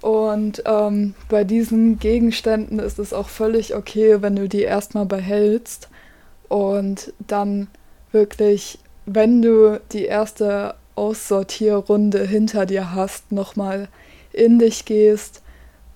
Und 0.00 0.62
ähm, 0.66 1.14
bei 1.28 1.44
diesen 1.44 1.98
Gegenständen 1.98 2.78
ist 2.78 2.98
es 2.98 3.12
auch 3.12 3.28
völlig 3.28 3.74
okay, 3.74 4.20
wenn 4.20 4.36
du 4.36 4.48
die 4.48 4.62
erstmal 4.62 5.06
behältst 5.06 5.88
und 6.48 7.12
dann 7.26 7.68
wirklich, 8.12 8.78
wenn 9.06 9.40
du 9.40 9.80
die 9.92 10.04
erste 10.04 10.74
Aussortierrunde 10.94 12.26
hinter 12.26 12.66
dir 12.66 12.94
hast, 12.94 13.32
nochmal 13.32 13.88
in 14.32 14.58
dich 14.58 14.84
gehst 14.84 15.42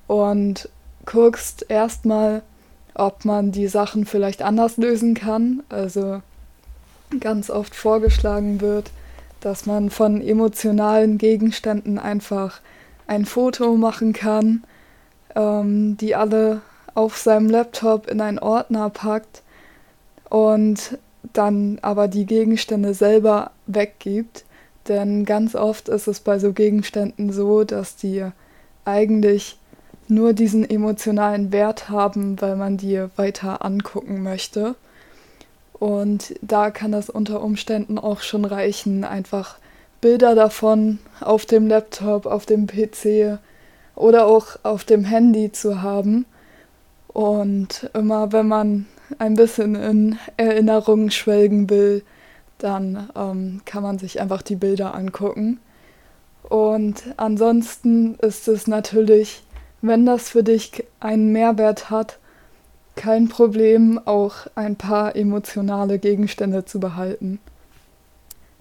und 0.06 0.68
guckst 1.04 1.66
erstmal, 1.68 2.42
ob 2.98 3.24
man 3.24 3.52
die 3.52 3.68
Sachen 3.68 4.04
vielleicht 4.04 4.42
anders 4.42 4.76
lösen 4.76 5.14
kann. 5.14 5.62
Also 5.68 6.22
ganz 7.20 7.50
oft 7.50 7.74
vorgeschlagen 7.74 8.60
wird, 8.60 8.90
dass 9.40 9.66
man 9.66 9.90
von 9.90 10.20
emotionalen 10.20 11.18
Gegenständen 11.18 11.98
einfach 11.98 12.60
ein 13.06 13.24
Foto 13.24 13.76
machen 13.76 14.12
kann, 14.12 14.64
ähm, 15.34 15.96
die 15.96 16.14
alle 16.14 16.60
auf 16.94 17.16
seinem 17.16 17.48
Laptop 17.48 18.08
in 18.10 18.20
einen 18.20 18.38
Ordner 18.38 18.90
packt 18.90 19.42
und 20.28 20.98
dann 21.32 21.78
aber 21.82 22.08
die 22.08 22.26
Gegenstände 22.26 22.94
selber 22.94 23.52
weggibt. 23.66 24.44
Denn 24.88 25.24
ganz 25.24 25.54
oft 25.54 25.88
ist 25.88 26.08
es 26.08 26.20
bei 26.20 26.38
so 26.38 26.52
Gegenständen 26.52 27.32
so, 27.32 27.64
dass 27.64 27.96
die 27.96 28.26
eigentlich 28.84 29.58
nur 30.10 30.32
diesen 30.32 30.68
emotionalen 30.68 31.52
Wert 31.52 31.88
haben, 31.88 32.40
weil 32.40 32.56
man 32.56 32.76
die 32.76 33.02
weiter 33.16 33.64
angucken 33.64 34.22
möchte. 34.22 34.74
Und 35.72 36.34
da 36.42 36.70
kann 36.70 36.92
das 36.92 37.08
unter 37.08 37.42
Umständen 37.42 37.98
auch 37.98 38.20
schon 38.20 38.44
reichen, 38.44 39.04
einfach 39.04 39.58
Bilder 40.00 40.34
davon 40.34 40.98
auf 41.20 41.46
dem 41.46 41.68
Laptop, 41.68 42.26
auf 42.26 42.46
dem 42.46 42.66
PC 42.66 43.38
oder 43.94 44.26
auch 44.26 44.58
auf 44.62 44.84
dem 44.84 45.04
Handy 45.04 45.52
zu 45.52 45.82
haben. 45.82 46.24
Und 47.08 47.90
immer 47.94 48.32
wenn 48.32 48.48
man 48.48 48.86
ein 49.18 49.34
bisschen 49.34 49.74
in 49.74 50.18
Erinnerungen 50.36 51.10
schwelgen 51.10 51.70
will, 51.70 52.02
dann 52.58 53.08
ähm, 53.16 53.60
kann 53.64 53.82
man 53.82 53.98
sich 53.98 54.20
einfach 54.20 54.42
die 54.42 54.56
Bilder 54.56 54.94
angucken. 54.94 55.60
Und 56.48 57.02
ansonsten 57.16 58.14
ist 58.16 58.48
es 58.48 58.66
natürlich, 58.66 59.42
wenn 59.80 60.06
das 60.06 60.30
für 60.30 60.42
dich 60.42 60.84
einen 61.00 61.32
Mehrwert 61.32 61.90
hat, 61.90 62.18
kein 62.96 63.28
Problem, 63.28 64.00
auch 64.04 64.48
ein 64.56 64.76
paar 64.76 65.14
emotionale 65.14 65.98
Gegenstände 65.98 66.64
zu 66.64 66.80
behalten. 66.80 67.38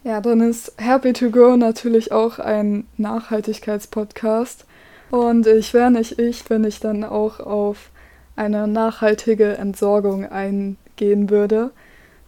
Ja, 0.04 0.22
dann 0.22 0.42
ist 0.42 0.74
Happy 0.78 1.12
to 1.12 1.32
Go 1.32 1.58
natürlich 1.58 2.12
auch 2.12 2.40
ein 2.40 2.86
Nachhaltigkeitspodcast. 2.98 4.66
Und 5.10 5.48
ich 5.48 5.74
wäre 5.74 5.92
nicht 5.92 6.20
ich, 6.20 6.50
wenn 6.50 6.64
ich 6.64 6.80
dann 6.80 7.04
auch 7.04 7.40
auf 7.40 7.90
eine 8.36 8.68
nachhaltige 8.68 9.58
Entsorgung 9.58 10.26
eingehen 10.26 11.30
würde. 11.30 11.72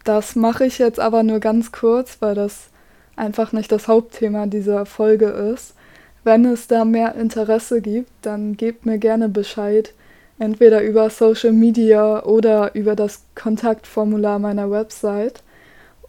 Das 0.04 0.34
mache 0.34 0.64
ich 0.64 0.78
jetzt 0.78 0.98
aber 0.98 1.22
nur 1.22 1.40
ganz 1.40 1.72
kurz, 1.72 2.18
weil 2.20 2.34
das 2.34 2.70
einfach 3.16 3.52
nicht 3.52 3.70
das 3.70 3.86
Hauptthema 3.86 4.46
dieser 4.46 4.86
Folge 4.86 5.26
ist. 5.26 5.74
Wenn 6.22 6.44
es 6.44 6.66
da 6.66 6.84
mehr 6.84 7.14
Interesse 7.14 7.80
gibt, 7.80 8.10
dann 8.22 8.56
gebt 8.56 8.84
mir 8.84 8.98
gerne 8.98 9.28
Bescheid, 9.28 9.94
entweder 10.38 10.82
über 10.82 11.08
Social 11.10 11.52
Media 11.52 12.22
oder 12.24 12.74
über 12.74 12.94
das 12.94 13.22
Kontaktformular 13.34 14.38
meiner 14.38 14.70
Website. 14.70 15.42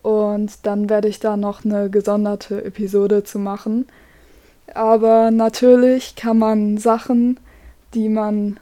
Und 0.02 0.66
dann 0.66 0.90
werde 0.90 1.08
ich 1.08 1.20
da 1.20 1.38
noch 1.38 1.64
eine 1.64 1.90
gesonderte 1.90 2.64
Episode 2.64 3.24
zu 3.24 3.40
machen. 3.40 3.88
Aber 4.74 5.32
natürlich 5.32 6.16
kann 6.16 6.40
man 6.40 6.78
Sachen, 6.78 7.40
die 7.94 8.10
man 8.10 8.60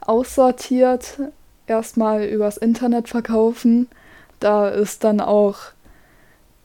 aussortiert, 0.00 1.18
erstmal 1.66 2.24
übers 2.24 2.56
Internet 2.56 3.08
verkaufen. 3.08 3.88
Da 4.38 4.68
ist 4.68 5.04
dann 5.04 5.20
auch 5.20 5.58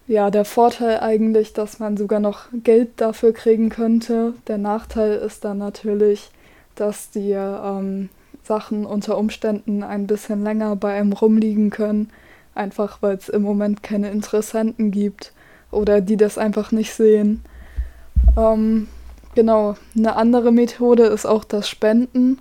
ja 0.07 0.31
der 0.31 0.45
Vorteil 0.45 0.99
eigentlich, 0.99 1.53
dass 1.53 1.79
man 1.79 1.97
sogar 1.97 2.19
noch 2.19 2.47
Geld 2.63 2.89
dafür 2.97 3.33
kriegen 3.33 3.69
könnte. 3.69 4.33
Der 4.47 4.57
Nachteil 4.57 5.13
ist 5.13 5.45
dann 5.45 5.57
natürlich, 5.57 6.29
dass 6.75 7.09
die 7.09 7.31
ähm, 7.31 8.09
Sachen 8.43 8.85
unter 8.85 9.17
Umständen 9.17 9.83
ein 9.83 10.07
bisschen 10.07 10.43
länger 10.43 10.75
bei 10.75 10.93
einem 10.93 11.13
rumliegen 11.13 11.69
können 11.69 12.11
einfach 12.55 13.01
weil 13.01 13.17
es 13.17 13.29
im 13.29 13.43
Moment 13.43 13.83
keine 13.83 14.09
Interessenten 14.09 14.89
gibt 14.89 15.33
oder 15.71 16.01
die 16.01 16.17
das 16.17 16.37
einfach 16.37 16.71
nicht 16.71 16.93
sehen. 16.93 17.43
Ähm, 18.37 18.87
genau, 19.35 19.75
eine 19.95 20.15
andere 20.15 20.51
Methode 20.51 21.03
ist 21.03 21.25
auch 21.25 21.43
das 21.43 21.69
Spenden, 21.69 22.39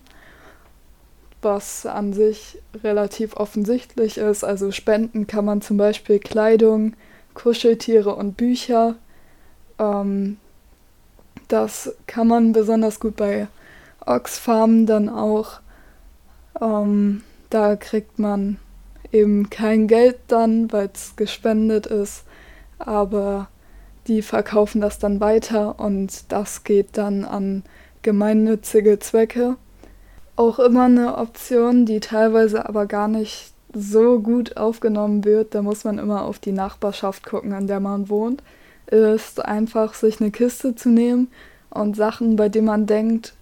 was 1.42 1.84
an 1.84 2.12
sich 2.12 2.58
relativ 2.82 3.36
offensichtlich 3.36 4.16
ist. 4.16 4.44
Also 4.44 4.70
spenden 4.70 5.26
kann 5.26 5.44
man 5.44 5.60
zum 5.60 5.76
Beispiel 5.76 6.18
Kleidung, 6.18 6.94
Kuscheltiere 7.34 8.14
und 8.14 8.36
Bücher. 8.36 8.96
Ähm, 9.78 10.38
das 11.48 11.94
kann 12.06 12.28
man 12.28 12.52
besonders 12.52 13.00
gut 13.00 13.16
bei 13.16 13.48
Oxfam 14.06 14.86
dann 14.86 15.08
auch. 15.08 15.60
Ähm, 16.60 17.22
da 17.50 17.76
kriegt 17.76 18.18
man 18.18 18.58
eben 19.12 19.50
kein 19.50 19.86
Geld 19.86 20.18
dann, 20.28 20.72
weil 20.72 20.90
es 20.92 21.16
gespendet 21.16 21.86
ist, 21.86 22.24
aber 22.78 23.48
die 24.06 24.22
verkaufen 24.22 24.80
das 24.80 24.98
dann 24.98 25.20
weiter 25.20 25.78
und 25.78 26.32
das 26.32 26.64
geht 26.64 26.96
dann 26.98 27.24
an 27.24 27.62
gemeinnützige 28.02 28.98
Zwecke. 28.98 29.56
auch 30.36 30.58
immer 30.58 30.86
eine 30.86 31.16
Option, 31.16 31.86
die 31.86 32.00
teilweise 32.00 32.68
aber 32.68 32.86
gar 32.86 33.08
nicht 33.08 33.53
so 33.74 34.20
gut 34.20 34.56
aufgenommen 34.56 35.24
wird. 35.24 35.54
Da 35.54 35.62
muss 35.62 35.84
man 35.84 35.98
immer 35.98 36.22
auf 36.22 36.38
die 36.38 36.52
Nachbarschaft 36.52 37.24
gucken, 37.24 37.52
in 37.52 37.66
der 37.66 37.80
man 37.80 38.08
wohnt. 38.08 38.42
Ist 38.86 39.44
einfach, 39.44 39.94
sich 39.94 40.20
eine 40.20 40.30
Kiste 40.30 40.74
zu 40.74 40.88
nehmen 40.88 41.28
und 41.70 41.96
Sachen, 41.96 42.36
bei 42.36 42.48
denen 42.48 42.66
man 42.66 42.86
denkt, 42.86 43.34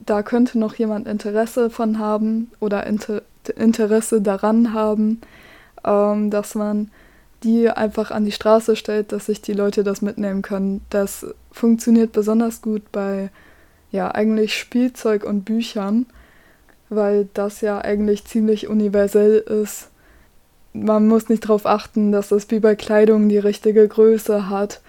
da 0.00 0.22
könnte 0.22 0.58
noch 0.58 0.74
jemand 0.74 1.06
Interesse 1.06 1.70
von 1.70 1.98
haben 1.98 2.50
oder 2.60 2.86
Inter 2.86 3.22
Interesse 3.56 4.22
daran 4.22 4.72
haben, 4.72 5.20
ähm, 5.84 6.30
dass 6.30 6.54
man 6.54 6.90
die 7.42 7.68
einfach 7.68 8.12
an 8.12 8.24
die 8.24 8.32
Straße 8.32 8.76
stellt, 8.76 9.10
dass 9.10 9.26
sich 9.26 9.42
die 9.42 9.52
Leute 9.52 9.82
das 9.82 10.00
mitnehmen 10.00 10.42
können. 10.42 10.80
Das 10.90 11.26
funktioniert 11.50 12.12
besonders 12.12 12.62
gut 12.62 12.92
bei 12.92 13.30
ja 13.90 14.10
eigentlich 14.12 14.54
Spielzeug 14.56 15.24
und 15.24 15.44
Büchern, 15.44 16.06
weil 16.94 17.28
das 17.34 17.60
ja 17.60 17.78
eigentlich 17.80 18.24
ziemlich 18.24 18.68
universell 18.68 19.38
ist. 19.38 19.88
Man 20.72 21.06
muss 21.08 21.28
nicht 21.28 21.44
darauf 21.44 21.66
achten, 21.66 22.12
dass 22.12 22.30
es 22.30 22.50
wie 22.50 22.60
bei 22.60 22.74
Kleidung 22.74 23.28
die 23.28 23.38
richtige 23.38 23.86
Größe 23.86 24.48
hat. 24.48 24.80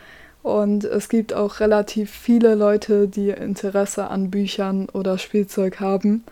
Und 0.42 0.84
es 0.84 1.08
gibt 1.08 1.34
auch 1.34 1.60
relativ 1.60 2.12
viele 2.12 2.56
Leute, 2.56 3.08
die 3.08 3.30
Interesse 3.30 4.08
an 4.08 4.30
Büchern 4.30 4.90
oder 4.90 5.18
Spielzeug 5.18 5.80
haben, 5.80 6.24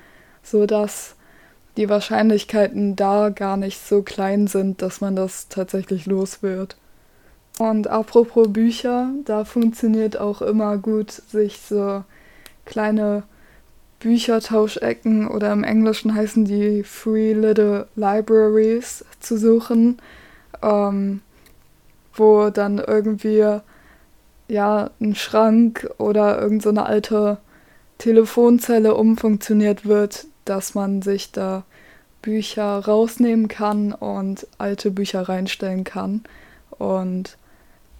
sodass 0.43 1.15
die 1.77 1.87
Wahrscheinlichkeiten 1.87 2.95
da 2.95 3.29
gar 3.29 3.55
nicht 3.55 3.85
so 3.85 4.01
klein 4.01 4.47
sind, 4.47 4.81
dass 4.81 4.99
man 4.99 5.15
das 5.15 5.47
tatsächlich 5.47 6.05
los 6.05 6.43
wird. 6.43 6.75
Und 7.59 7.87
apropos 7.87 8.51
Bücher, 8.51 9.09
da 9.25 9.45
funktioniert 9.45 10.17
auch 10.17 10.41
immer 10.41 10.77
gut, 10.77 11.11
sich 11.11 11.59
so 11.59 12.03
kleine 12.65 13.23
Büchertauschecken 14.01 15.27
oder 15.27 15.53
im 15.53 15.63
Englischen 15.63 16.13
heißen 16.13 16.43
die 16.43 16.83
Free 16.83 17.33
Little 17.33 17.87
Libraries 17.95 19.05
zu 19.19 19.37
suchen, 19.37 19.99
ähm, 20.61 21.21
wo 22.15 22.49
dann 22.49 22.79
irgendwie 22.79 23.59
ja 24.47 24.89
ein 24.99 25.15
Schrank 25.15 25.89
oder 25.97 26.41
irgendeine 26.41 26.79
so 26.81 26.85
alte 26.85 27.37
Telefonzelle 27.99 28.95
umfunktioniert 28.95 29.85
wird, 29.85 30.25
dass 30.45 30.73
man 30.73 31.03
sich 31.03 31.31
da 31.31 31.63
Bücher 32.23 32.79
rausnehmen 32.79 33.47
kann 33.47 33.93
und 33.93 34.47
alte 34.57 34.89
Bücher 34.89 35.29
reinstellen 35.29 35.83
kann. 35.83 36.23
Und 36.71 37.37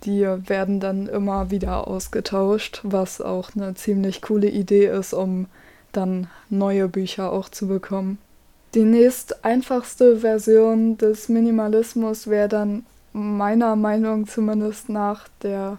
die 0.03 0.21
werden 0.23 0.79
dann 0.79 1.07
immer 1.07 1.51
wieder 1.51 1.87
ausgetauscht, 1.87 2.81
was 2.83 3.21
auch 3.21 3.51
eine 3.55 3.75
ziemlich 3.75 4.23
coole 4.23 4.49
Idee 4.49 4.87
ist, 4.87 5.13
um 5.13 5.45
dann 5.91 6.27
neue 6.49 6.87
Bücher 6.87 7.31
auch 7.31 7.49
zu 7.49 7.67
bekommen. 7.67 8.17
Die 8.73 8.83
nächst 8.83 9.43
einfachste 9.43 10.17
Version 10.17 10.97
des 10.97 11.27
Minimalismus 11.27 12.27
wäre 12.27 12.47
dann 12.47 12.85
meiner 13.13 13.75
Meinung 13.75 14.27
zumindest 14.27 14.87
nach 14.87 15.27
der 15.43 15.77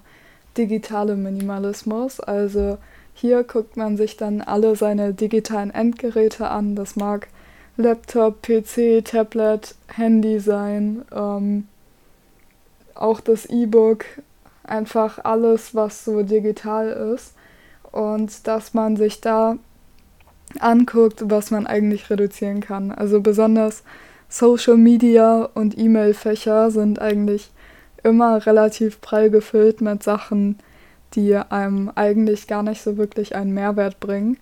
digitale 0.59 1.17
Minimalismus. 1.17 2.21
Also 2.21 2.77
hier 3.15 3.45
guckt 3.45 3.77
man 3.77 3.97
sich 3.97 4.17
dann 4.17 4.43
alle 4.43 4.77
seine 4.77 5.15
digitalen 5.15 5.71
Endgeräte 5.71 6.49
an. 6.49 6.77
Das 6.77 6.97
mag 6.97 7.29
Laptop, 7.77 8.43
PC, 8.43 9.03
Tablet, 9.05 9.75
Handy 9.89 10.39
sein, 10.41 11.03
ähm, 11.15 11.67
auch 12.95 13.21
das 13.21 13.47
E-Book, 13.47 14.05
einfach 14.65 15.19
alles, 15.25 15.75
was 15.75 16.05
so 16.05 16.23
digital 16.23 16.89
ist. 17.15 17.35
Und 17.91 18.47
dass 18.47 18.75
man 18.75 18.97
sich 18.97 19.21
da 19.21 19.57
anguckt, 20.61 21.23
was 21.31 21.51
man 21.51 21.67
eigentlich 21.67 22.11
reduzieren 22.11 22.61
kann. 22.61 22.91
Also 22.91 23.21
besonders 23.21 23.83
Social 24.29 24.77
Media 24.77 25.49
und 25.55 25.79
E-Mail-Fächer 25.79 26.71
sind 26.71 27.01
eigentlich 27.01 27.51
immer 28.03 28.45
relativ 28.47 29.01
prall 29.01 29.31
gefüllt 29.31 29.81
mit 29.81 30.03
Sachen, 30.03 30.59
die 31.15 31.37
einem 31.37 31.91
eigentlich 31.95 32.47
gar 32.47 32.63
nicht 32.63 32.83
so 32.83 32.97
wirklich 32.97 33.35
einen 33.37 33.53
Mehrwert 33.53 34.01
bringen. 34.01 34.39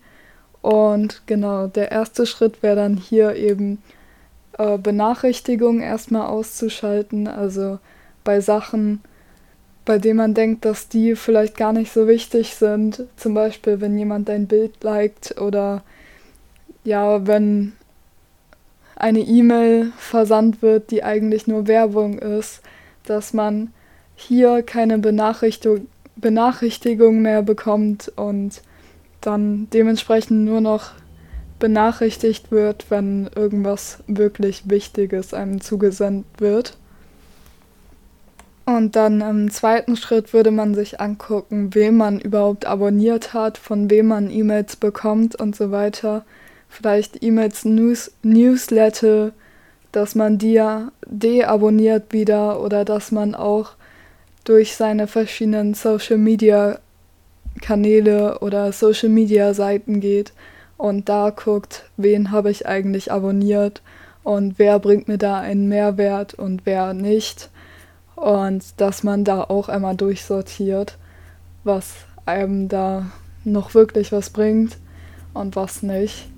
Und 0.61 1.23
genau, 1.25 1.67
der 1.67 1.91
erste 1.91 2.25
Schritt 2.25 2.63
wäre 2.63 2.75
dann 2.75 2.95
hier 2.95 3.35
eben 3.35 3.79
äh, 4.57 4.77
Benachrichtigungen 4.77 5.81
erstmal 5.81 6.27
auszuschalten. 6.27 7.27
Also 7.27 7.79
bei 8.23 8.39
Sachen, 8.41 9.01
bei 9.85 9.97
denen 9.97 10.17
man 10.17 10.33
denkt, 10.33 10.65
dass 10.65 10.87
die 10.87 11.15
vielleicht 11.15 11.57
gar 11.57 11.73
nicht 11.73 11.91
so 11.91 12.07
wichtig 12.07 12.55
sind. 12.55 13.03
Zum 13.17 13.33
Beispiel, 13.33 13.81
wenn 13.81 13.97
jemand 13.97 14.29
dein 14.29 14.47
Bild 14.47 14.83
liked 14.83 15.39
oder 15.41 15.83
ja, 16.83 17.25
wenn 17.27 17.73
eine 18.95 19.19
E-Mail 19.19 19.91
versandt 19.97 20.61
wird, 20.61 20.91
die 20.91 21.03
eigentlich 21.03 21.47
nur 21.47 21.67
Werbung 21.67 22.19
ist, 22.19 22.61
dass 23.03 23.33
man 23.33 23.73
hier 24.15 24.61
keine 24.61 24.99
Benachrichtigung 24.99 25.87
Benachrichtigung 26.15 27.21
mehr 27.21 27.41
bekommt 27.41 28.11
und 28.15 28.61
dann 29.21 29.67
dementsprechend 29.71 30.45
nur 30.45 30.61
noch 30.61 30.91
benachrichtigt 31.59 32.51
wird, 32.51 32.89
wenn 32.89 33.29
irgendwas 33.35 33.99
wirklich 34.07 34.69
Wichtiges 34.69 35.33
einem 35.33 35.61
zugesandt 35.61 36.25
wird. 36.37 36.77
Und 38.65 38.95
dann 38.95 39.21
im 39.21 39.51
zweiten 39.51 39.95
Schritt 39.95 40.33
würde 40.33 40.51
man 40.51 40.75
sich 40.75 41.01
angucken, 41.01 41.73
wem 41.73 41.97
man 41.97 42.19
überhaupt 42.19 42.65
abonniert 42.65 43.33
hat, 43.33 43.57
von 43.57 43.89
wem 43.89 44.07
man 44.07 44.29
E-Mails 44.29 44.75
bekommt 44.75 45.35
und 45.35 45.55
so 45.55 45.71
weiter. 45.71 46.23
Vielleicht 46.71 47.21
E-Mails, 47.21 47.65
News, 47.65 48.11
Newsletter, 48.23 49.33
dass 49.91 50.15
man 50.15 50.37
die 50.37 50.53
ja 50.53 50.93
deabonniert 51.05 52.13
wieder 52.13 52.61
oder 52.61 52.85
dass 52.85 53.11
man 53.11 53.35
auch 53.35 53.71
durch 54.45 54.77
seine 54.77 55.07
verschiedenen 55.07 55.73
Social 55.73 56.17
Media 56.17 56.79
Kanäle 57.61 58.39
oder 58.39 58.71
Social 58.71 59.09
Media 59.09 59.53
Seiten 59.53 59.99
geht 59.99 60.31
und 60.77 61.09
da 61.09 61.29
guckt, 61.31 61.83
wen 61.97 62.31
habe 62.31 62.49
ich 62.49 62.65
eigentlich 62.65 63.11
abonniert 63.11 63.81
und 64.23 64.57
wer 64.57 64.79
bringt 64.79 65.09
mir 65.09 65.17
da 65.17 65.39
einen 65.39 65.67
Mehrwert 65.67 66.33
und 66.35 66.65
wer 66.65 66.93
nicht. 66.93 67.49
Und 68.15 68.79
dass 68.79 69.03
man 69.03 69.25
da 69.25 69.43
auch 69.43 69.67
einmal 69.67 69.97
durchsortiert, 69.97 70.97
was 71.65 71.95
einem 72.25 72.69
da 72.69 73.11
noch 73.43 73.73
wirklich 73.73 74.13
was 74.13 74.29
bringt 74.29 74.77
und 75.33 75.57
was 75.57 75.83
nicht. 75.83 76.30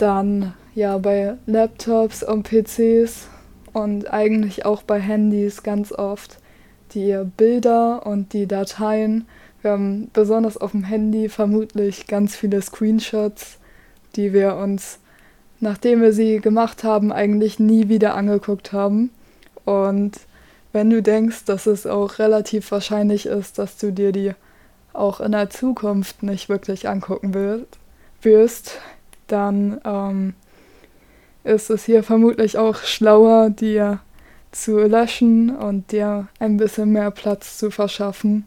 Dann 0.00 0.54
ja 0.74 0.96
bei 0.96 1.34
Laptops 1.44 2.22
und 2.22 2.48
PCs 2.48 3.28
und 3.74 4.10
eigentlich 4.10 4.64
auch 4.64 4.82
bei 4.82 4.98
Handys 4.98 5.62
ganz 5.62 5.92
oft 5.92 6.38
die 6.94 7.22
Bilder 7.36 8.06
und 8.06 8.32
die 8.32 8.46
Dateien. 8.46 9.26
Wir 9.60 9.72
haben 9.72 10.08
besonders 10.14 10.56
auf 10.56 10.70
dem 10.70 10.84
Handy 10.84 11.28
vermutlich 11.28 12.06
ganz 12.06 12.34
viele 12.34 12.62
Screenshots, 12.62 13.58
die 14.16 14.32
wir 14.32 14.56
uns, 14.56 15.00
nachdem 15.60 16.00
wir 16.00 16.14
sie 16.14 16.40
gemacht 16.40 16.82
haben, 16.82 17.12
eigentlich 17.12 17.58
nie 17.58 17.90
wieder 17.90 18.14
angeguckt 18.14 18.72
haben. 18.72 19.10
Und 19.66 20.18
wenn 20.72 20.88
du 20.88 21.02
denkst, 21.02 21.44
dass 21.44 21.66
es 21.66 21.86
auch 21.86 22.18
relativ 22.18 22.70
wahrscheinlich 22.70 23.26
ist, 23.26 23.58
dass 23.58 23.76
du 23.76 23.92
dir 23.92 24.12
die 24.12 24.32
auch 24.94 25.20
in 25.20 25.32
der 25.32 25.50
Zukunft 25.50 26.22
nicht 26.22 26.48
wirklich 26.48 26.88
angucken 26.88 27.34
wirst, 28.22 28.78
dann 29.32 29.80
ähm, 29.84 30.34
ist 31.44 31.70
es 31.70 31.84
hier 31.84 32.02
vermutlich 32.02 32.58
auch 32.58 32.76
schlauer, 32.76 33.50
dir 33.50 34.00
zu 34.52 34.78
löschen 34.78 35.54
und 35.54 35.92
dir 35.92 36.28
ein 36.38 36.56
bisschen 36.56 36.92
mehr 36.92 37.10
Platz 37.10 37.58
zu 37.58 37.70
verschaffen. 37.70 38.46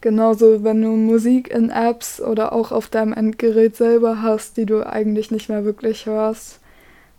Genauso, 0.00 0.64
wenn 0.64 0.80
du 0.80 0.90
Musik 0.90 1.50
in 1.50 1.68
Apps 1.68 2.20
oder 2.20 2.52
auch 2.52 2.72
auf 2.72 2.88
deinem 2.88 3.12
Endgerät 3.12 3.76
selber 3.76 4.22
hast, 4.22 4.56
die 4.56 4.64
du 4.64 4.86
eigentlich 4.86 5.30
nicht 5.30 5.48
mehr 5.48 5.64
wirklich 5.64 6.06
hörst. 6.06 6.60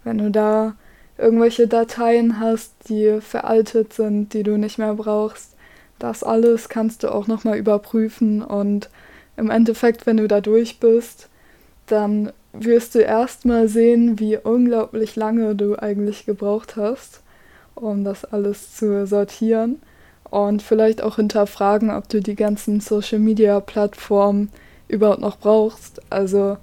Wenn 0.03 0.17
du 0.17 0.31
da 0.31 0.75
irgendwelche 1.17 1.67
Dateien 1.67 2.39
hast, 2.39 2.73
die 2.89 3.19
veraltet 3.21 3.93
sind, 3.93 4.33
die 4.33 4.41
du 4.41 4.57
nicht 4.57 4.79
mehr 4.79 4.95
brauchst, 4.95 5.55
das 5.99 6.23
alles 6.23 6.69
kannst 6.69 7.03
du 7.03 7.13
auch 7.13 7.27
nochmal 7.27 7.57
überprüfen 7.57 8.41
und 8.41 8.89
im 9.37 9.51
Endeffekt, 9.51 10.07
wenn 10.07 10.17
du 10.17 10.27
da 10.27 10.41
durch 10.41 10.79
bist, 10.79 11.29
dann 11.85 12.31
wirst 12.53 12.95
du 12.95 12.99
erstmal 12.99 13.67
sehen, 13.67 14.19
wie 14.19 14.37
unglaublich 14.37 15.15
lange 15.15 15.55
du 15.55 15.75
eigentlich 15.77 16.25
gebraucht 16.25 16.75
hast 16.75 17.21
um 17.75 18.03
das 18.03 18.25
alles 18.25 18.75
zu 18.75 19.05
sortieren 19.05 19.81
und 20.29 20.61
vielleicht 20.61 21.01
auch 21.01 21.17
hinterfragen, 21.17 21.91
ob 21.91 22.07
du 22.09 22.21
die 22.21 22.35
ganzen 22.35 22.79
Social-Media-Plattformen 22.79 24.49
überhaupt 24.87 25.21
noch 25.21 25.37
brauchst. 25.37 26.01
Also 26.09 26.57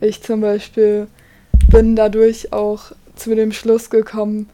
ich 0.00 0.22
zum 0.22 0.40
Beispiel 0.40 1.08
bin 1.70 1.96
dadurch 1.96 2.52
auch 2.52 2.92
zu 3.16 3.34
dem 3.34 3.52
Schluss 3.52 3.90
gekommen, 3.90 4.48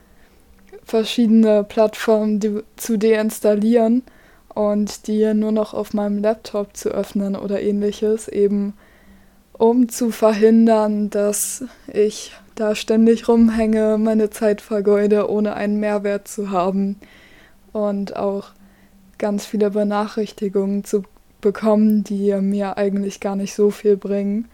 verschiedene 0.85 1.65
Plattformen 1.65 2.63
zu 2.77 2.97
deinstallieren 2.97 4.03
und 4.55 5.09
die 5.09 5.35
nur 5.35 5.53
noch 5.53 5.75
auf 5.75 5.93
meinem 5.93 6.23
Laptop 6.23 6.77
zu 6.77 6.91
öffnen 6.91 7.37
oder 7.37 7.61
ähnliches, 7.61 8.29
eben 8.29 8.75
um 9.59 9.89
zu 9.89 10.11
verhindern, 10.11 11.11
dass 11.11 11.65
ich 11.93 12.33
da 12.55 12.75
ständig 12.75 13.29
rumhänge, 13.29 13.99
meine 13.99 14.31
Zeit 14.31 14.61
vergeude, 14.61 15.31
ohne 15.31 15.55
einen 15.55 15.79
Mehrwert 15.81 16.29
zu 16.29 16.51
haben 16.51 16.97
und 17.73 18.17
auch 18.17 18.49
ganz 19.19 19.47
viele 19.47 19.71
Benachrichtigungen 19.71 20.85
zu 20.85 21.05
bekommen, 21.41 22.05
die 22.05 22.35
mir 22.41 22.77
eigentlich 22.77 23.21
gar 23.21 23.37
nicht 23.37 23.55
so 23.55 23.71
viel 23.71 23.97
bringen. 23.97 24.49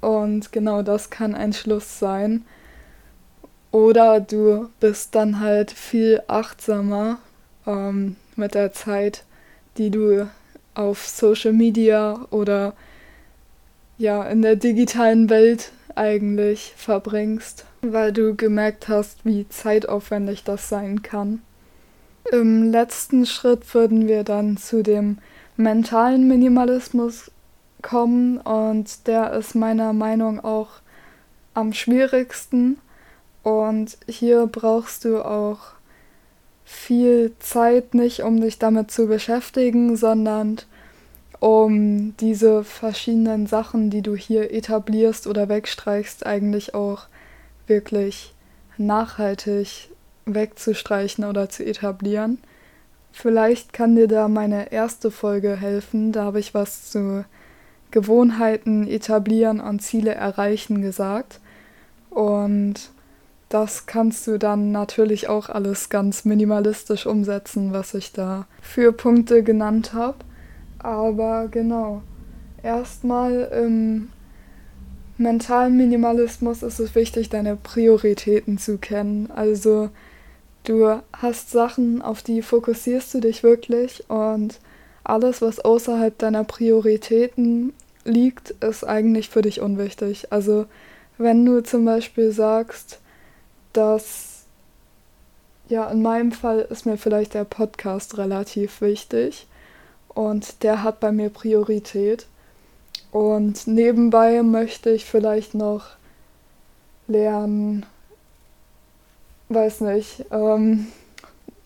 Und 0.00 0.52
genau 0.52 0.82
das 0.82 1.10
kann 1.10 1.34
ein 1.34 1.52
Schluss 1.52 1.98
sein. 1.98 2.44
Oder 3.72 4.20
du 4.20 4.68
bist 4.80 5.14
dann 5.14 5.40
halt 5.40 5.70
viel 5.70 6.22
achtsamer 6.26 7.18
ähm, 7.66 8.16
mit 8.36 8.54
der 8.54 8.72
Zeit, 8.72 9.24
die 9.76 9.90
du 9.90 10.28
auf 10.74 11.06
Social 11.06 11.52
Media 11.52 12.26
oder 12.30 12.74
ja 14.00 14.24
in 14.24 14.42
der 14.42 14.56
digitalen 14.56 15.28
Welt 15.28 15.72
eigentlich 15.94 16.72
verbringst, 16.76 17.66
weil 17.82 18.12
du 18.12 18.34
gemerkt 18.34 18.88
hast, 18.88 19.24
wie 19.24 19.46
zeitaufwendig 19.48 20.42
das 20.42 20.68
sein 20.68 21.02
kann. 21.02 21.42
Im 22.32 22.70
letzten 22.70 23.26
Schritt 23.26 23.74
würden 23.74 24.08
wir 24.08 24.24
dann 24.24 24.56
zu 24.56 24.82
dem 24.82 25.18
mentalen 25.56 26.28
Minimalismus 26.28 27.30
kommen. 27.82 28.38
Und 28.38 29.06
der 29.06 29.32
ist 29.32 29.54
meiner 29.54 29.92
Meinung 29.92 30.40
auch 30.40 30.68
am 31.54 31.72
schwierigsten. 31.72 32.78
Und 33.42 33.98
hier 34.06 34.46
brauchst 34.46 35.04
du 35.04 35.24
auch 35.24 35.58
viel 36.64 37.32
Zeit 37.40 37.94
nicht, 37.94 38.22
um 38.22 38.40
dich 38.40 38.58
damit 38.58 38.90
zu 38.90 39.08
beschäftigen, 39.08 39.96
sondern 39.96 40.58
um 41.40 42.14
diese 42.18 42.64
verschiedenen 42.64 43.46
Sachen, 43.46 43.90
die 43.90 44.02
du 44.02 44.14
hier 44.14 44.52
etablierst 44.52 45.26
oder 45.26 45.48
wegstreichst, 45.48 46.26
eigentlich 46.26 46.74
auch 46.74 47.06
wirklich 47.66 48.34
nachhaltig 48.76 49.88
wegzustreichen 50.26 51.24
oder 51.24 51.48
zu 51.48 51.64
etablieren. 51.64 52.38
Vielleicht 53.12 53.72
kann 53.72 53.96
dir 53.96 54.06
da 54.06 54.28
meine 54.28 54.70
erste 54.70 55.10
Folge 55.10 55.56
helfen. 55.56 56.12
Da 56.12 56.24
habe 56.24 56.40
ich 56.40 56.54
was 56.54 56.90
zu 56.90 57.24
Gewohnheiten 57.90 58.86
etablieren 58.86 59.60
und 59.60 59.80
Ziele 59.80 60.14
erreichen 60.14 60.82
gesagt. 60.82 61.40
Und 62.10 62.90
das 63.48 63.86
kannst 63.86 64.26
du 64.26 64.38
dann 64.38 64.72
natürlich 64.72 65.28
auch 65.28 65.48
alles 65.48 65.88
ganz 65.88 66.24
minimalistisch 66.24 67.06
umsetzen, 67.06 67.72
was 67.72 67.94
ich 67.94 68.12
da 68.12 68.46
für 68.60 68.92
Punkte 68.92 69.42
genannt 69.42 69.92
habe. 69.92 70.18
Aber 70.82 71.48
genau, 71.48 72.02
erstmal 72.62 73.50
im 73.52 74.08
mentalen 75.18 75.76
Minimalismus 75.76 76.62
ist 76.62 76.80
es 76.80 76.94
wichtig, 76.94 77.28
deine 77.28 77.56
Prioritäten 77.56 78.58
zu 78.58 78.78
kennen. 78.78 79.30
Also 79.30 79.90
du 80.64 81.00
hast 81.12 81.50
Sachen, 81.50 82.00
auf 82.00 82.22
die 82.22 82.42
fokussierst 82.42 83.12
du 83.14 83.20
dich 83.20 83.42
wirklich 83.42 84.08
und 84.08 84.58
alles, 85.04 85.42
was 85.42 85.60
außerhalb 85.60 86.16
deiner 86.18 86.44
Prioritäten 86.44 87.72
liegt, 88.04 88.50
ist 88.62 88.84
eigentlich 88.84 89.28
für 89.28 89.42
dich 89.42 89.60
unwichtig. 89.60 90.32
Also 90.32 90.66
wenn 91.18 91.44
du 91.44 91.62
zum 91.62 91.84
Beispiel 91.84 92.32
sagst, 92.32 93.00
dass, 93.74 94.44
ja, 95.68 95.90
in 95.90 96.00
meinem 96.00 96.32
Fall 96.32 96.60
ist 96.70 96.86
mir 96.86 96.96
vielleicht 96.96 97.34
der 97.34 97.44
Podcast 97.44 98.16
relativ 98.16 98.80
wichtig 98.80 99.46
und 100.14 100.62
der 100.62 100.82
hat 100.82 101.00
bei 101.00 101.12
mir 101.12 101.30
Priorität. 101.30 102.26
Und 103.12 103.66
nebenbei 103.66 104.42
möchte 104.42 104.90
ich 104.90 105.04
vielleicht 105.04 105.54
noch 105.54 105.84
lernen, 107.08 107.84
weiß 109.48 109.80
nicht, 109.80 110.24
ähm, 110.30 110.86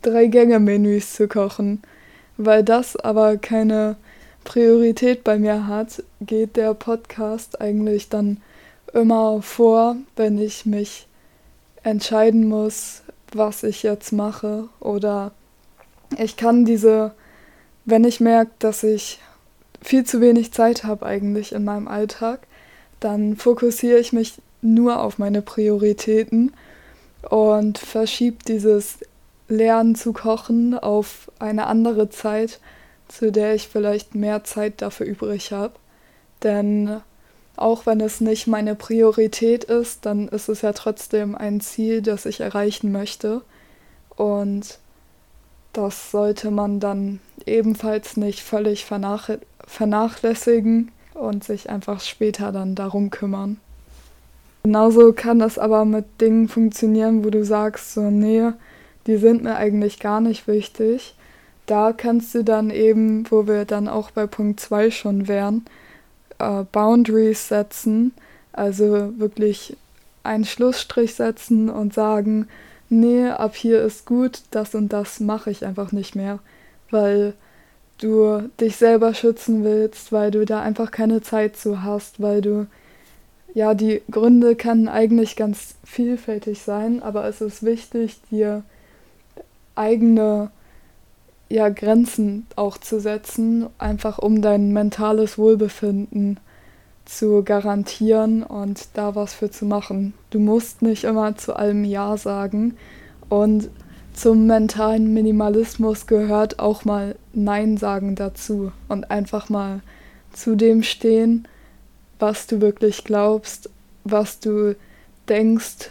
drei 0.03 0.27
Gänge-Menüs 0.27 1.15
zu 1.15 1.29
kochen. 1.29 1.83
Weil 2.37 2.65
das 2.65 2.97
aber 2.97 3.37
keine 3.37 3.97
Priorität 4.45 5.23
bei 5.25 5.39
mir 5.39 5.67
hat, 5.67 6.03
geht 6.21 6.57
der 6.57 6.75
Podcast 6.75 7.61
eigentlich 7.61 8.09
dann 8.09 8.41
immer 8.93 9.43
vor, 9.43 9.97
wenn 10.17 10.39
ich 10.39 10.67
mich 10.67 11.07
entscheiden 11.83 12.49
muss, 12.49 13.03
was 13.33 13.63
ich 13.63 13.83
jetzt 13.83 14.13
mache. 14.13 14.69
Oder 14.81 15.33
ich 16.19 16.37
kann 16.37 16.65
diese 16.65 17.13
wenn 17.85 18.05
ich 18.05 18.20
merke, 18.20 18.53
dass 18.59 18.83
ich 18.83 19.20
viel 19.83 20.05
zu 20.05 20.20
wenig 20.20 20.53
Zeit 20.53 20.85
habe 20.85 21.05
eigentlich 21.05 21.53
in 21.53 21.64
meinem 21.64 21.88
Alltag, 21.88 22.47
dann 23.01 23.37
fokussiere 23.37 23.99
ich 23.99 24.12
mich 24.12 24.40
nur 24.62 25.01
auf 25.01 25.18
meine 25.18 25.42
Prioritäten 25.42 26.55
und 27.29 27.79
verschiebe 27.79 28.38
dieses 28.47 28.99
Lernen 29.49 29.94
zu 29.94 30.12
kochen 30.14 30.79
auf 30.79 31.31
eine 31.38 31.66
andere 31.66 32.09
Zeit, 32.09 32.61
zu 33.09 33.31
der 33.31 33.55
ich 33.55 33.68
vielleicht 33.68 34.14
mehr 34.14 34.44
Zeit 34.44 34.81
dafür 34.81 35.07
übrig 35.07 35.53
habe. 35.53 35.75
Denn 36.42 37.01
auch 37.57 37.87
wenn 37.87 38.01
es 38.01 38.20
nicht 38.20 38.47
meine 38.47 38.75
Priorität 38.75 39.64
ist, 39.64 40.07
dann 40.07 40.29
ist 40.29 40.49
es 40.49 40.62
ja 40.62 40.73
trotzdem 40.73 41.35
ein 41.35 41.61
Ziel, 41.61 42.03
das 42.03 42.27
ich 42.27 42.40
erreichen 42.40 42.90
möchte. 42.90 43.42
Und 44.16 44.79
das 45.73 46.11
sollte 46.11 46.51
man 46.51 46.81
dann 46.81 47.20
ebenfalls 47.47 48.17
nicht 48.17 48.41
völlig 48.41 48.85
vernach 48.85 49.31
vernachlässigen 49.67 50.91
und 51.15 51.45
sich 51.45 51.71
einfach 51.71 52.01
später 52.01 52.53
dann 52.53 52.75
darum 52.75 53.11
kümmern. 53.11 53.59
Genauso 54.65 55.13
kann 55.13 55.39
das 55.39 55.59
aber 55.59 55.85
mit 55.85 56.21
Dingen 56.21 56.49
funktionieren, 56.49 57.25
wo 57.25 57.31
du 57.31 57.45
sagst, 57.45 57.95
so, 57.95 58.11
nee, 58.11 58.51
die 59.07 59.17
sind 59.17 59.43
mir 59.43 59.57
eigentlich 59.57 60.01
gar 60.01 60.21
nicht 60.21 60.49
wichtig. 60.49 61.15
Da 61.67 61.93
kannst 61.93 62.35
du 62.35 62.45
dann 62.45 62.71
eben, 62.71 63.31
wo 63.31 63.47
wir 63.47 63.65
dann 63.65 63.89
auch 63.89 64.11
bei 64.11 64.27
Punkt 64.27 64.61
2 64.61 64.91
schon 64.91 65.29
wären, 65.29 65.65
äh, 66.39 66.65
Boundaries 66.73 67.49
setzen, 67.49 68.13
also 68.53 69.19
wirklich 69.19 69.77
einen 70.23 70.45
Schlussstrich 70.45 71.15
setzen 71.15 71.69
und 71.69 71.95
sagen, 71.95 72.49
nee, 72.89 73.27
ab 73.27 73.55
hier 73.55 73.83
ist 73.83 74.07
gut, 74.07 74.43
das 74.51 74.75
und 74.75 74.93
das 74.93 75.21
mache 75.21 75.51
ich 75.51 75.65
einfach 75.65 75.93
nicht 75.93 76.17
mehr, 76.17 76.39
weil 76.90 77.35
du 77.99 78.51
dich 78.61 78.77
selber 78.77 79.14
schützen 79.14 79.64
willst, 79.64 80.12
weil 80.12 80.31
du 80.31 80.44
da 80.44 80.62
einfach 80.62 80.90
keine 80.90 81.23
Zeit 81.23 81.57
zu 81.57 81.83
hast, 81.83 82.20
weil 82.20 82.40
du 82.40 82.66
ja, 83.55 83.75
die 83.75 84.03
Gründe 84.11 84.57
können 84.57 84.88
eigentlich 84.88 85.37
ganz 85.37 85.77
vielfältig 85.85 86.61
sein, 86.61 87.03
aber 87.03 87.25
es 87.27 87.40
ist 87.40 87.62
wichtig, 87.62 88.20
dir 88.31 88.64
eigene 89.77 90.51
ja, 91.49 91.68
Grenzen 91.68 92.47
auch 92.57 92.79
zu 92.79 93.01
setzen, 93.01 93.66
einfach 93.79 94.18
um 94.18 94.42
dein 94.42 94.73
mentales 94.73 95.38
Wohlbefinden 95.38 96.40
zu 97.05 97.44
garantieren 97.44 98.42
und 98.42 98.88
da 98.94 99.14
was 99.14 99.35
für 99.35 99.51
zu 99.51 99.66
machen. 99.66 100.14
Du 100.31 100.40
musst 100.40 100.83
nicht 100.83 101.05
immer 101.05 101.37
zu 101.37 101.55
allem 101.55 101.85
Ja 101.85 102.16
sagen 102.16 102.77
und 103.29 103.70
zum 104.14 104.46
mentalen 104.46 105.12
Minimalismus 105.12 106.07
gehört 106.07 106.59
auch 106.59 106.85
mal 106.85 107.16
Nein 107.33 107.77
sagen 107.77 108.14
dazu 108.14 108.72
und 108.88 109.11
einfach 109.11 109.48
mal 109.48 109.81
zu 110.33 110.55
dem 110.57 110.83
stehen, 110.83 111.46
was 112.18 112.46
du 112.46 112.61
wirklich 112.61 113.05
glaubst, 113.05 113.70
was 114.05 114.40
du 114.40 114.77
denkst, 115.29 115.90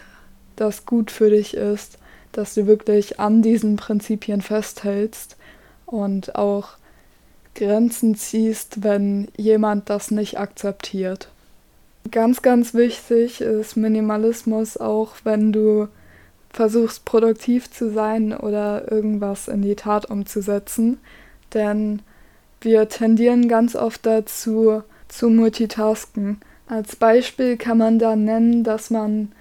das 0.55 0.85
gut 0.85 1.11
für 1.11 1.29
dich 1.29 1.53
ist, 1.53 1.97
dass 2.31 2.53
du 2.53 2.65
wirklich 2.65 3.19
an 3.19 3.41
diesen 3.41 3.75
Prinzipien 3.75 4.41
festhältst 4.41 5.37
und 5.85 6.35
auch 6.35 6.69
Grenzen 7.55 8.15
ziehst, 8.15 8.83
wenn 8.83 9.27
jemand 9.37 9.89
das 9.89 10.11
nicht 10.11 10.39
akzeptiert. 10.39 11.29
Ganz, 12.11 12.41
ganz 12.41 12.73
wichtig 12.73 13.41
ist 13.41 13.77
Minimalismus 13.77 14.77
auch, 14.77 15.15
wenn 15.23 15.53
du 15.53 15.87
versuchst 16.53 17.03
produktiv 17.03 17.69
zu 17.71 17.91
sein 17.91 18.35
oder 18.37 18.91
irgendwas 18.91 19.47
in 19.47 19.61
die 19.61 19.75
Tat 19.75 20.09
umzusetzen, 20.09 20.99
denn 21.53 22.01
wir 22.61 22.87
tendieren 22.87 23.49
ganz 23.49 23.75
oft 23.75 24.05
dazu, 24.05 24.83
zu 25.09 25.29
multitasken. 25.29 26.39
Als 26.67 26.95
Beispiel 26.95 27.57
kann 27.57 27.77
man 27.77 27.99
da 27.99 28.15
nennen, 28.15 28.63
dass 28.63 28.89
man 28.89 29.31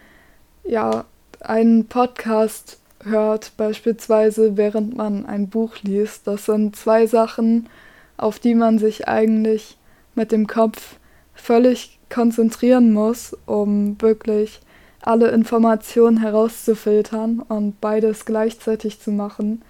ja 0.64 1.04
einen 1.40 1.86
Podcast 1.86 2.78
hört, 3.04 3.52
beispielsweise 3.56 4.56
während 4.56 4.96
man 4.96 5.26
ein 5.26 5.48
Buch 5.48 5.76
liest. 5.82 6.26
Das 6.26 6.46
sind 6.46 6.76
zwei 6.76 7.06
Sachen, 7.06 7.68
auf 8.16 8.38
die 8.38 8.54
man 8.54 8.78
sich 8.78 9.08
eigentlich 9.08 9.76
mit 10.14 10.32
dem 10.32 10.46
Kopf 10.46 10.96
völlig 11.34 11.98
konzentrieren 12.10 12.92
muss, 12.92 13.36
um 13.46 14.00
wirklich 14.00 14.60
alle 15.02 15.30
Informationen 15.30 16.18
herauszufiltern 16.18 17.40
und 17.40 17.80
beides 17.80 18.24
gleichzeitig 18.24 19.00
zu 19.00 19.10
machen, 19.10 19.62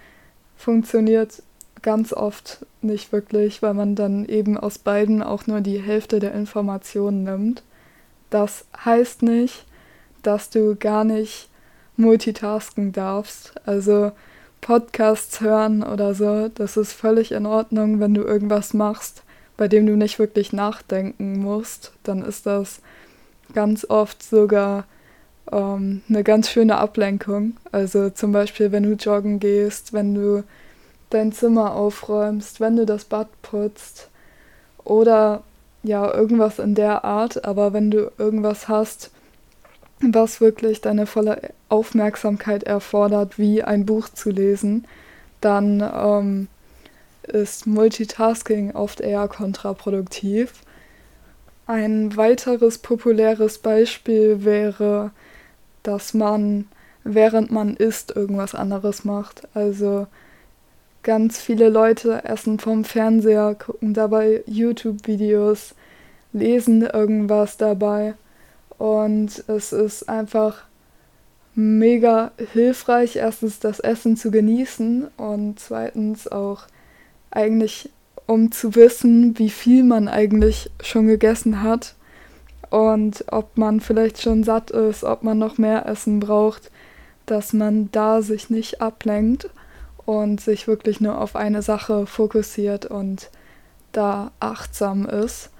funktioniert 0.55 1.41
ganz 1.81 2.13
oft 2.13 2.65
nicht 2.81 3.11
wirklich, 3.11 3.61
weil 3.61 3.73
man 3.73 3.95
dann 3.95 4.25
eben 4.25 4.57
aus 4.57 4.77
beiden 4.77 5.21
auch 5.21 5.47
nur 5.47 5.61
die 5.61 5.81
Hälfte 5.81 6.19
der 6.19 6.33
Informationen 6.33 7.23
nimmt. 7.23 7.63
Das 8.29 8.65
heißt 8.85 9.21
nicht, 9.21 9.65
dass 10.21 10.49
du 10.49 10.75
gar 10.75 11.03
nicht 11.03 11.49
multitasken 11.97 12.91
darfst. 12.91 13.53
Also 13.65 14.11
Podcasts 14.61 15.41
hören 15.41 15.83
oder 15.83 16.15
so, 16.15 16.47
das 16.47 16.77
ist 16.77 16.93
völlig 16.93 17.31
in 17.33 17.45
Ordnung, 17.45 17.99
wenn 17.99 18.13
du 18.13 18.21
irgendwas 18.21 18.73
machst, 18.73 19.23
bei 19.57 19.67
dem 19.67 19.85
du 19.85 19.97
nicht 19.97 20.19
wirklich 20.19 20.53
nachdenken 20.53 21.39
musst. 21.39 21.91
Dann 22.03 22.23
ist 22.23 22.45
das 22.45 22.81
ganz 23.53 23.85
oft 23.89 24.23
sogar 24.23 24.85
ähm, 25.51 26.01
eine 26.09 26.23
ganz 26.23 26.49
schöne 26.49 26.77
Ablenkung. 26.77 27.57
Also 27.71 28.09
zum 28.09 28.31
Beispiel, 28.31 28.71
wenn 28.71 28.83
du 28.83 28.93
joggen 28.93 29.39
gehst, 29.39 29.93
wenn 29.93 30.13
du 30.13 30.43
dein 31.09 31.31
Zimmer 31.31 31.75
aufräumst, 31.75 32.59
wenn 32.59 32.75
du 32.75 32.85
das 32.85 33.05
Bad 33.05 33.27
putzt 33.41 34.09
oder 34.83 35.43
ja, 35.83 36.13
irgendwas 36.13 36.59
in 36.59 36.75
der 36.75 37.03
Art. 37.03 37.45
Aber 37.45 37.73
wenn 37.73 37.91
du 37.91 38.11
irgendwas 38.17 38.67
hast, 38.67 39.11
was 39.99 40.41
wirklich 40.41 40.81
deine 40.81 41.05
volle 41.05 41.51
Aufmerksamkeit 41.69 42.63
erfordert, 42.63 43.37
wie 43.37 43.63
ein 43.63 43.85
Buch 43.85 44.09
zu 44.09 44.31
lesen, 44.31 44.85
dann 45.41 45.81
ähm, 45.81 46.47
ist 47.23 47.67
Multitasking 47.67 48.71
oft 48.71 49.01
eher 49.01 49.27
kontraproduktiv. 49.27 50.53
Ein 51.65 52.15
weiteres 52.17 52.77
populäres 52.77 53.59
Beispiel 53.59 54.43
wäre, 54.43 55.11
dass 55.83 56.13
man, 56.13 56.67
während 57.03 57.51
man 57.51 57.75
isst, 57.75 58.15
irgendwas 58.15 58.55
anderes 58.55 59.05
macht. 59.05 59.47
Also 59.53 60.07
ganz 61.03 61.39
viele 61.39 61.69
Leute 61.69 62.23
essen 62.23 62.59
vom 62.59 62.85
Fernseher, 62.85 63.55
gucken 63.55 63.93
dabei 63.93 64.43
YouTube-Videos, 64.47 65.75
lesen 66.31 66.81
irgendwas 66.81 67.57
dabei. 67.57 68.15
Und 68.77 69.43
es 69.47 69.71
ist 69.73 70.09
einfach 70.09 70.63
mega 71.55 72.31
hilfreich, 72.53 73.17
erstens 73.17 73.59
das 73.59 73.79
Essen 73.79 74.17
zu 74.17 74.31
genießen 74.31 75.07
und 75.17 75.59
zweitens 75.59 76.27
auch 76.27 76.63
eigentlich, 77.29 77.89
um 78.25 78.51
zu 78.51 78.75
wissen, 78.75 79.37
wie 79.37 79.49
viel 79.49 79.83
man 79.83 80.07
eigentlich 80.07 80.71
schon 80.81 81.07
gegessen 81.07 81.61
hat 81.61 81.95
und 82.73 83.25
ob 83.27 83.55
man 83.55 83.81
vielleicht 83.81 84.19
schon 84.19 84.43
satt 84.43 84.71
ist, 84.71 85.03
ob 85.03 85.21
man 85.21 85.37
noch 85.37 85.59
mehr 85.59 85.85
Essen 85.85 86.19
braucht, 86.19 86.71
dass 87.27 87.53
man 87.53 87.91
da 87.91 88.23
sich 88.23 88.49
nicht 88.49 88.81
ablenkt 88.81 89.47
und 90.07 90.41
sich 90.41 90.67
wirklich 90.67 90.99
nur 90.99 91.21
auf 91.21 91.35
eine 91.35 91.61
Sache 91.61 92.07
fokussiert 92.07 92.87
und 92.87 93.29
da 93.91 94.31
achtsam 94.39 95.05
ist, 95.05 95.51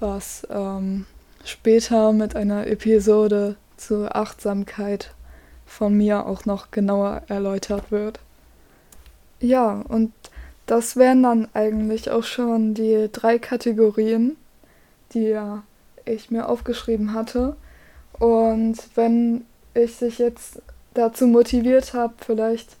was 0.00 0.44
ähm, 0.50 1.06
später 1.44 2.12
mit 2.12 2.34
einer 2.34 2.66
Episode 2.66 3.54
zur 3.76 4.16
Achtsamkeit 4.16 5.14
von 5.66 5.96
mir 5.96 6.26
auch 6.26 6.46
noch 6.46 6.72
genauer 6.72 7.22
erläutert 7.28 7.92
wird. 7.92 8.18
Ja, 9.38 9.84
und 9.86 10.12
das 10.66 10.96
wären 10.96 11.22
dann 11.22 11.48
eigentlich 11.54 12.10
auch 12.10 12.24
schon 12.24 12.74
die 12.74 13.08
drei 13.12 13.38
Kategorien, 13.38 14.36
die 15.14 15.38
ich 16.12 16.30
mir 16.30 16.48
aufgeschrieben 16.48 17.14
hatte. 17.14 17.56
Und 18.18 18.76
wenn 18.94 19.44
ich 19.74 19.96
sich 19.96 20.18
jetzt 20.18 20.60
dazu 20.94 21.26
motiviert 21.26 21.94
habe, 21.94 22.14
vielleicht 22.18 22.76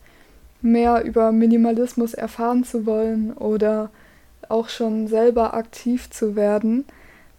mehr 0.62 1.04
über 1.04 1.32
Minimalismus 1.32 2.14
erfahren 2.14 2.64
zu 2.64 2.86
wollen 2.86 3.32
oder 3.32 3.90
auch 4.48 4.68
schon 4.68 5.06
selber 5.06 5.54
aktiv 5.54 6.10
zu 6.10 6.36
werden, 6.36 6.84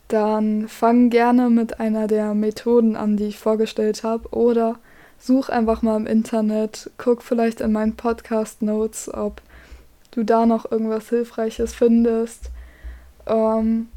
dann 0.08 0.68
fang 0.68 1.10
gerne 1.10 1.50
mit 1.50 1.80
einer 1.80 2.08
der 2.08 2.34
Methoden 2.34 2.96
an, 2.96 3.18
die 3.18 3.26
ich 3.26 3.38
vorgestellt 3.38 4.04
habe, 4.04 4.30
oder 4.30 4.78
such 5.20 5.50
einfach 5.50 5.82
mal 5.82 5.98
im 5.98 6.08
Internet, 6.08 6.90
guck 6.98 7.22
vielleicht 7.22 7.62
in 7.62 7.72
meinen 7.72 7.96
Podcast 7.96 8.62
Notes, 8.62 9.14
ob 9.14 9.42
du 10.12 10.24
da 10.24 10.46
noch 10.46 10.70
irgendwas 10.70 11.10
Hilfreiches 11.10 11.74
findest. 11.74 12.50
Ähm, 13.28 13.88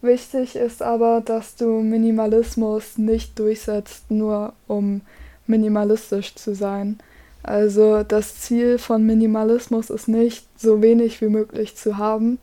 wichtig 0.00 0.56
ist 0.56 0.82
aber, 0.82 1.20
dass 1.20 1.56
du 1.56 1.80
Minimalismus 1.80 2.98
nicht 2.98 3.38
durchsetzt, 3.38 4.10
nur 4.10 4.52
um 4.66 5.02
minimalistisch 5.46 6.34
zu 6.34 6.54
sein. 6.54 6.98
Also 7.42 8.02
das 8.02 8.40
Ziel 8.40 8.78
von 8.78 9.04
Minimalismus 9.06 9.90
ist 9.90 10.08
nicht, 10.08 10.46
so 10.56 10.82
wenig 10.82 11.20
wie 11.20 11.28
möglich 11.28 11.76
zu 11.76 11.96
haben, 11.96 12.38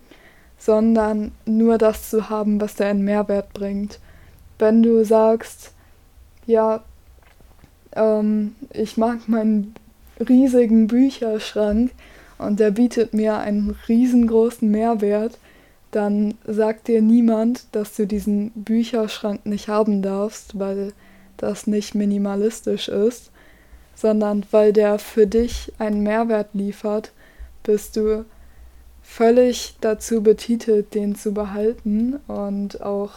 sondern 0.58 1.32
nur 1.46 1.78
das 1.78 2.10
zu 2.10 2.30
haben, 2.30 2.60
was 2.60 2.76
dir 2.76 2.88
einen 2.88 3.04
Mehrwert 3.04 3.54
bringt. 3.54 4.00
Wenn 4.58 4.82
du 4.82 5.04
sagst, 5.04 5.74
ja, 6.48 6.84
ähm, 7.96 8.56
ich 8.72 8.98
mag 8.98 9.28
meinen 9.28 9.76
riesigen 10.20 10.88
Bücherschrank 10.88 11.92
und 12.38 12.60
der 12.60 12.72
bietet 12.72 13.14
mir 13.14 13.38
einen 13.38 13.76
riesengroßen 13.88 14.70
Mehrwert, 14.70 15.38
dann 15.96 16.34
sagt 16.46 16.90
dir 16.90 17.02
niemand, 17.02 17.68
dass 17.72 17.96
du 17.96 18.06
diesen 18.06 18.52
Bücherschrank 18.52 19.46
nicht 19.46 19.70
haben 19.70 20.02
darfst, 20.02 20.60
weil 20.60 20.92
das 21.38 21.68
nicht 21.68 21.96
minimalistisch 21.96 22.90
ist, 22.90 23.32
sondern 23.96 24.46
weil 24.52 24.74
der 24.74 25.00
für 25.00 25.26
dich 25.26 25.72
einen 25.80 26.04
Mehrwert 26.04 26.50
liefert, 26.52 27.14
bist 27.64 27.96
du 27.96 28.26
völlig 29.02 29.78
dazu 29.80 30.22
betitelt, 30.22 30.94
den 30.94 31.16
zu 31.16 31.34
behalten 31.34 32.20
und 32.28 32.82
auch 32.82 33.14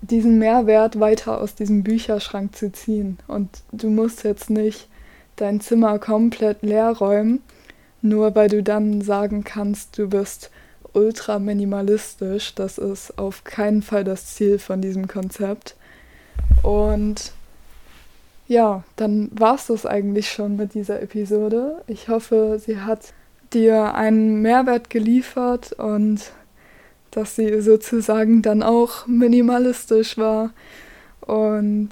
diesen 0.00 0.38
Mehrwert 0.38 0.98
weiter 0.98 1.38
aus 1.38 1.54
diesem 1.54 1.82
Bücherschrank 1.82 2.56
zu 2.56 2.72
ziehen. 2.72 3.18
Und 3.26 3.50
du 3.72 3.90
musst 3.90 4.24
jetzt 4.24 4.48
nicht 4.48 4.88
dein 5.36 5.60
Zimmer 5.60 5.98
komplett 5.98 6.62
leer 6.62 6.92
räumen, 6.92 7.42
nur 8.00 8.34
weil 8.34 8.48
du 8.48 8.62
dann 8.62 9.02
sagen 9.02 9.44
kannst, 9.44 9.98
du 9.98 10.08
bist 10.08 10.50
ultra 10.92 11.38
minimalistisch. 11.38 12.54
Das 12.54 12.78
ist 12.78 13.18
auf 13.18 13.44
keinen 13.44 13.82
Fall 13.82 14.04
das 14.04 14.34
Ziel 14.34 14.58
von 14.58 14.80
diesem 14.80 15.08
Konzept. 15.08 15.76
Und 16.62 17.32
ja, 18.46 18.82
dann 18.96 19.30
war 19.32 19.56
es 19.56 19.66
das 19.66 19.86
eigentlich 19.86 20.30
schon 20.30 20.56
mit 20.56 20.74
dieser 20.74 21.02
Episode. 21.02 21.82
Ich 21.86 22.08
hoffe, 22.08 22.60
sie 22.64 22.80
hat 22.80 23.12
dir 23.52 23.94
einen 23.94 24.40
Mehrwert 24.42 24.90
geliefert 24.90 25.72
und 25.72 26.32
dass 27.10 27.36
sie 27.36 27.60
sozusagen 27.60 28.42
dann 28.42 28.62
auch 28.62 29.06
minimalistisch 29.06 30.18
war. 30.18 30.50
Und 31.20 31.90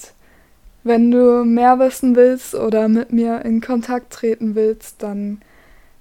wenn 0.84 1.10
du 1.10 1.44
mehr 1.44 1.78
wissen 1.78 2.16
willst 2.16 2.54
oder 2.54 2.88
mit 2.88 3.12
mir 3.12 3.44
in 3.44 3.60
Kontakt 3.60 4.12
treten 4.12 4.54
willst, 4.54 5.02
dann 5.02 5.40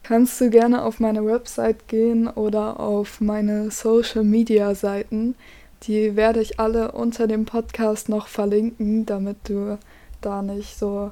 kannst 0.07 0.39
du 0.39 0.51
gerne 0.51 0.83
auf 0.83 0.99
meine 0.99 1.25
Website 1.25 1.87
gehen 1.87 2.27
oder 2.27 2.79
auf 2.79 3.21
meine 3.21 3.71
Social 3.71 4.23
Media 4.23 4.75
Seiten. 4.75 5.33
Die 5.81 6.15
werde 6.15 6.41
ich 6.41 6.59
alle 6.59 6.91
unter 6.91 7.25
dem 7.25 7.45
Podcast 7.45 8.07
noch 8.07 8.27
verlinken, 8.27 9.07
damit 9.07 9.37
du 9.45 9.79
da 10.21 10.43
nicht 10.43 10.77
so 10.77 11.09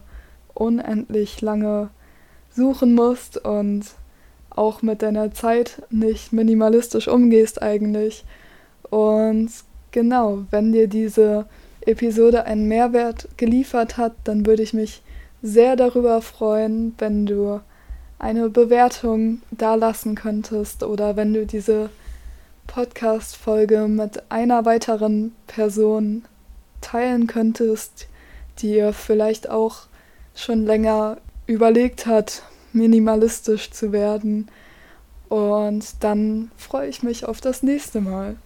unendlich 0.53 1.41
lange 1.41 1.89
suchen 2.56 2.93
musst 2.93 3.43
und 3.43 3.84
auch 4.51 4.84
mit 4.84 5.01
deiner 5.01 5.34
Zeit 5.34 5.82
nicht 5.89 6.32
minimalistisch 6.32 7.08
umgehst 7.08 7.63
eigentlich. 7.63 8.23
Und 8.91 9.49
genau, 9.89 10.45
wenn 10.51 10.71
dir 10.71 10.88
diese 10.88 11.47
Episode 11.82 12.45
einen 12.45 12.67
Mehrwert 12.67 13.27
geliefert 13.38 13.97
hat, 13.97 14.13
dann 14.23 14.45
würde 14.45 14.62
ich 14.62 14.75
mich 14.75 15.01
sehr 15.41 15.75
darüber 15.75 16.21
freuen, 16.21 16.94
wenn 17.00 17.25
du 17.25 17.60
eine 18.24 18.50
Bewertung 18.50 19.42
dalassen 19.52 20.15
könntest 20.15 20.82
oder 20.82 21.17
wenn 21.17 21.34
du 21.34 21.46
diese 21.46 21.90
Podcast-Folge 22.67 23.90
mit 23.90 24.32
einer 24.32 24.63
weiteren 24.63 25.36
Person 25.46 26.24
teilen 26.80 27.28
könntest, 27.28 28.08
die 28.60 28.76
ihr 28.76 28.94
vielleicht 28.94 29.50
auch 29.50 29.88
schon 30.36 30.65
länger 30.65 31.17
überlegt 31.48 32.06
hat, 32.06 32.44
minimalistisch 32.71 33.71
zu 33.71 33.92
werden. 33.92 34.48
Und 35.28 36.02
dann 36.02 36.50
freue 36.56 36.88
ich 36.88 37.04
mich 37.04 37.26
auf 37.26 37.42
das 37.42 37.62
nächste 37.62 38.00
Mal. 38.00 38.38